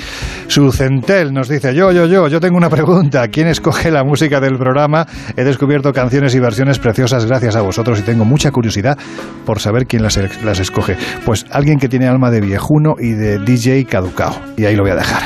[0.48, 3.30] Sucentel nos dice, yo, yo, yo, yo tengo una pregunta.
[3.30, 5.08] ¿Quién escoge la música del programa?
[5.38, 8.98] He descubierto canciones y versiones preciosas gracias a vosotros y tengo mucha curiosidad
[9.46, 10.98] por saber quién las, las escoge.
[11.26, 14.36] Pues alguien que tiene alma de viejuno y de DJ caducao.
[14.58, 15.22] Y ahí lo voy a dejar.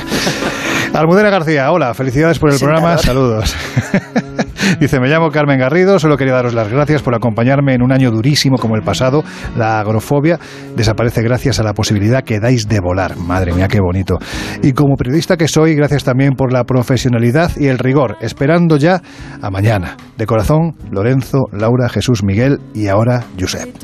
[0.96, 3.54] Almudena García, hola, felicidades por el programa, saludos.
[4.80, 8.12] Dice, me llamo Carmen Garrido, solo quería daros las gracias por acompañarme en un año
[8.12, 9.24] durísimo como el pasado.
[9.58, 10.40] La agrofobia
[10.76, 13.18] desaparece gracias a la posibilidad que dais de volar.
[13.18, 14.18] Madre mía, qué bonito.
[14.64, 19.02] Y como periodista que soy, gracias también por la profesionalidad y el rigor, esperando ya
[19.42, 19.98] a mañana.
[20.18, 23.76] De corazón, Lorenzo, Laura, Jesús, Miguel y ahora Josep.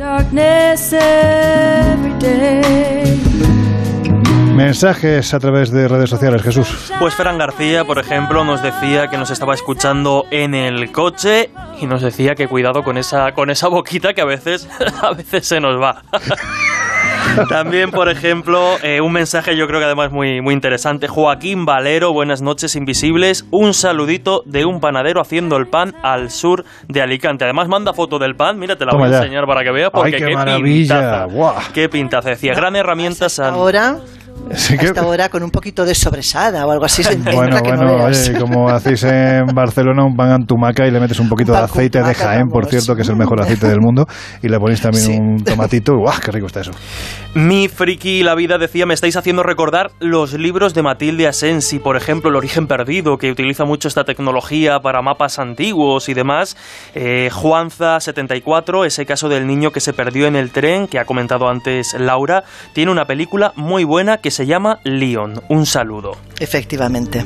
[4.55, 6.91] Mensajes a través de redes sociales, Jesús.
[6.99, 11.49] Pues Fran García, por ejemplo, nos decía que nos estaba escuchando en el coche
[11.79, 14.67] y nos decía que cuidado con esa, con esa boquita que a veces,
[15.01, 16.03] a veces se nos va.
[17.49, 21.07] También, por ejemplo, eh, un mensaje yo creo que además muy, muy interesante.
[21.07, 23.45] Joaquín Valero, buenas noches invisibles.
[23.51, 27.45] Un saludito de un panadero haciendo el pan al sur de Alicante.
[27.45, 29.23] Además manda foto del pan, mira, te la Toma voy a ya.
[29.23, 29.91] enseñar para que veas.
[29.91, 31.27] Porque Ay, qué maravilla.
[31.27, 31.71] pintaza.
[31.73, 32.29] Qué pintaza.
[32.29, 33.53] Decía, gran herramientas al...
[33.53, 33.97] Ahora,
[34.53, 37.69] Sí que- hasta ahora con un poquito de sobresada o algo así se Bueno, que
[37.69, 41.51] bueno, oye, como hacéis en Barcelona, un pan en tumaca y le metes un poquito
[41.53, 44.05] de aceite de Jaén, por cierto, que es el mejor aceite del mundo,
[44.41, 45.93] y le ponéis también un tomatito.
[45.95, 46.71] ¡Guau, qué rico está eso!
[47.33, 51.95] Mi friki la vida decía, me estáis haciendo recordar los libros de Matilde Asensi, por
[51.95, 56.57] ejemplo, El origen perdido, que utiliza mucho esta tecnología para mapas antiguos y demás.
[56.95, 61.05] Eh, Juanza 74, ese caso del niño que se perdió en el tren, que ha
[61.05, 62.43] comentado antes Laura,
[62.73, 65.41] tiene una película muy buena que se llama Leon.
[65.49, 66.17] Un saludo.
[66.39, 67.23] Efectivamente.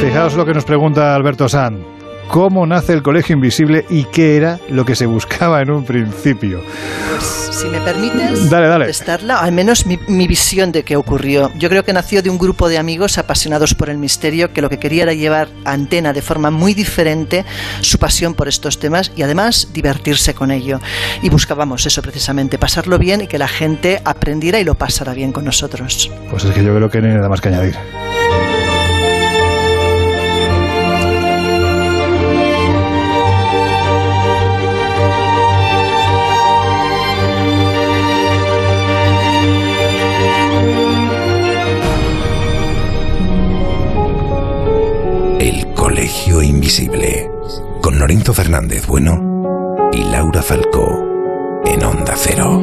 [0.00, 1.97] Fijaos lo que nos pregunta Alberto San.
[2.28, 6.62] ¿Cómo nace el Colegio Invisible y qué era lo que se buscaba en un principio?
[7.10, 8.84] Pues, si me permites Dale, dale.
[8.84, 11.50] contestarla, al menos mi, mi visión de qué ocurrió.
[11.56, 14.68] Yo creo que nació de un grupo de amigos apasionados por el misterio que lo
[14.68, 17.46] que quería era llevar a antena de forma muy diferente
[17.80, 20.80] su pasión por estos temas y además divertirse con ello.
[21.22, 25.32] Y buscábamos eso precisamente, pasarlo bien y que la gente aprendiera y lo pasara bien
[25.32, 26.10] con nosotros.
[26.30, 27.74] Pues es que yo creo que no hay nada más que añadir.
[46.58, 47.30] Invisible,
[47.80, 52.60] con Lorenzo Fernández Bueno y Laura Falcó, en Onda Cero.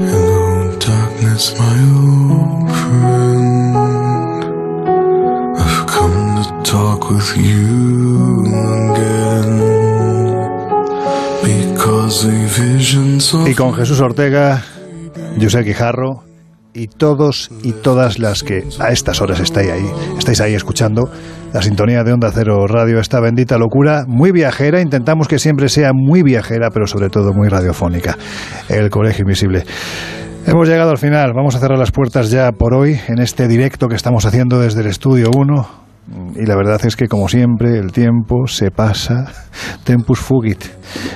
[0.85, 3.75] Darkness, my old friend.
[5.57, 8.43] I've come to talk with you
[8.91, 9.61] again.
[11.41, 12.31] Because a
[12.61, 14.61] vision's of Y con Jesús Ortega,
[15.41, 16.25] José Quijarro
[16.73, 21.09] y todos y todas las que a estas horas estáis ahí, estáis ahí escuchando
[21.55, 25.91] la sintonía de Onda Cero Radio, esta bendita locura, muy viajera, intentamos que siempre sea
[25.93, 28.17] muy viajera, pero sobre todo muy radiofónica,
[28.67, 29.63] el Colegio Invisible.
[30.45, 33.87] Hemos llegado al final, vamos a cerrar las puertas ya por hoy en este directo
[33.87, 35.67] que estamos haciendo desde el estudio 1.
[36.35, 39.31] Y la verdad es que, como siempre, el tiempo se pasa,
[39.85, 40.61] tempus fugit,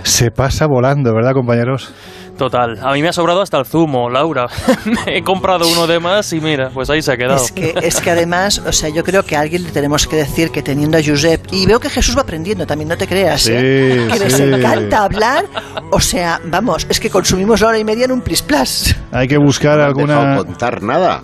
[0.03, 1.94] se pasa volando, ¿verdad, compañeros?
[2.40, 2.80] Total.
[2.82, 4.48] A mí me ha sobrado hasta el zumo, Laura.
[5.06, 7.44] He comprado uno de más y mira, pues ahí se ha quedado.
[7.44, 10.16] Es que, es que además, o sea, yo creo que a alguien le tenemos que
[10.16, 13.41] decir que teniendo a Josep, y veo que Jesús va aprendiendo también, no te creas,
[13.41, 14.07] Sí, ¿eh?
[14.11, 14.44] que les sí.
[14.44, 15.45] encanta hablar,
[15.91, 18.95] o sea, vamos, es que consumimos la hora y media en un plis plas.
[19.11, 20.16] Hay que buscar No alguna...
[20.20, 21.22] dejado contar nada.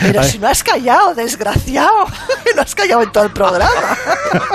[0.00, 2.06] Pero si no has callado, desgraciado,
[2.56, 3.68] no has callado en todo el programa.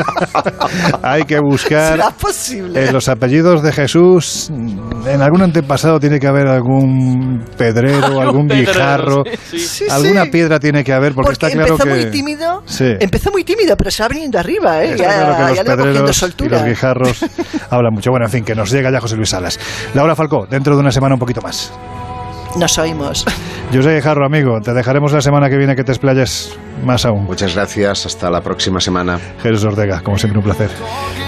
[1.02, 2.86] Hay que buscar ¿Será posible?
[2.86, 4.50] en los apellidos de Jesús.
[4.50, 9.24] En algún antepasado tiene que haber algún pedrero, algún guijarro.
[9.50, 9.86] sí, sí.
[9.90, 10.30] Alguna sí.
[10.32, 12.02] piedra tiene que haber, porque, Porque está claro empezó que.
[12.04, 12.94] muy tímido, Sí.
[13.00, 14.96] empezó muy tímido, pero se va viniendo arriba, ¿eh?
[14.98, 17.26] Ya claro que ya los cogiendo pedreros y los guijarros
[17.70, 18.12] hablan mucho.
[18.12, 19.60] Bueno, en fin, que nos llega ya José Luis Salas.
[19.94, 21.72] Laura Falcó, dentro de una semana un poquito más.
[22.58, 23.26] Nos oímos.
[23.74, 26.56] José Guijarro, amigo, te dejaremos la semana que viene que te explayes
[26.86, 27.24] más aún.
[27.26, 29.20] Muchas gracias, hasta la próxima semana.
[29.42, 30.70] Jesús Ortega, como siempre, un placer.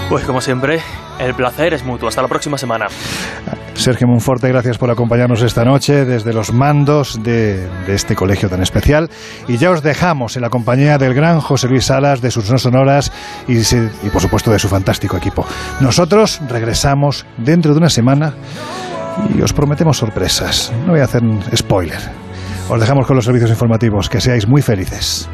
[0.10, 0.80] Pues como siempre,
[1.20, 2.08] el placer es mutuo.
[2.10, 2.86] Hasta la próxima semana.
[3.74, 8.62] Sergio Monforte, gracias por acompañarnos esta noche desde los mandos de, de este colegio tan
[8.62, 9.10] especial.
[9.48, 12.58] Y ya os dejamos en la compañía del gran José Luis Salas, de sus no
[12.58, 13.12] sonoras
[13.48, 15.46] y, se- y, por supuesto de su fantástico equipo.
[15.82, 18.34] Nosotros regresamos dentro de una semana
[19.36, 20.72] y os prometemos sorpresas.
[20.86, 21.22] No voy a hacer
[21.56, 22.00] spoiler.
[22.70, 24.10] Os dejamos con los servicios informativos.
[24.10, 25.30] Que seáis muy felices.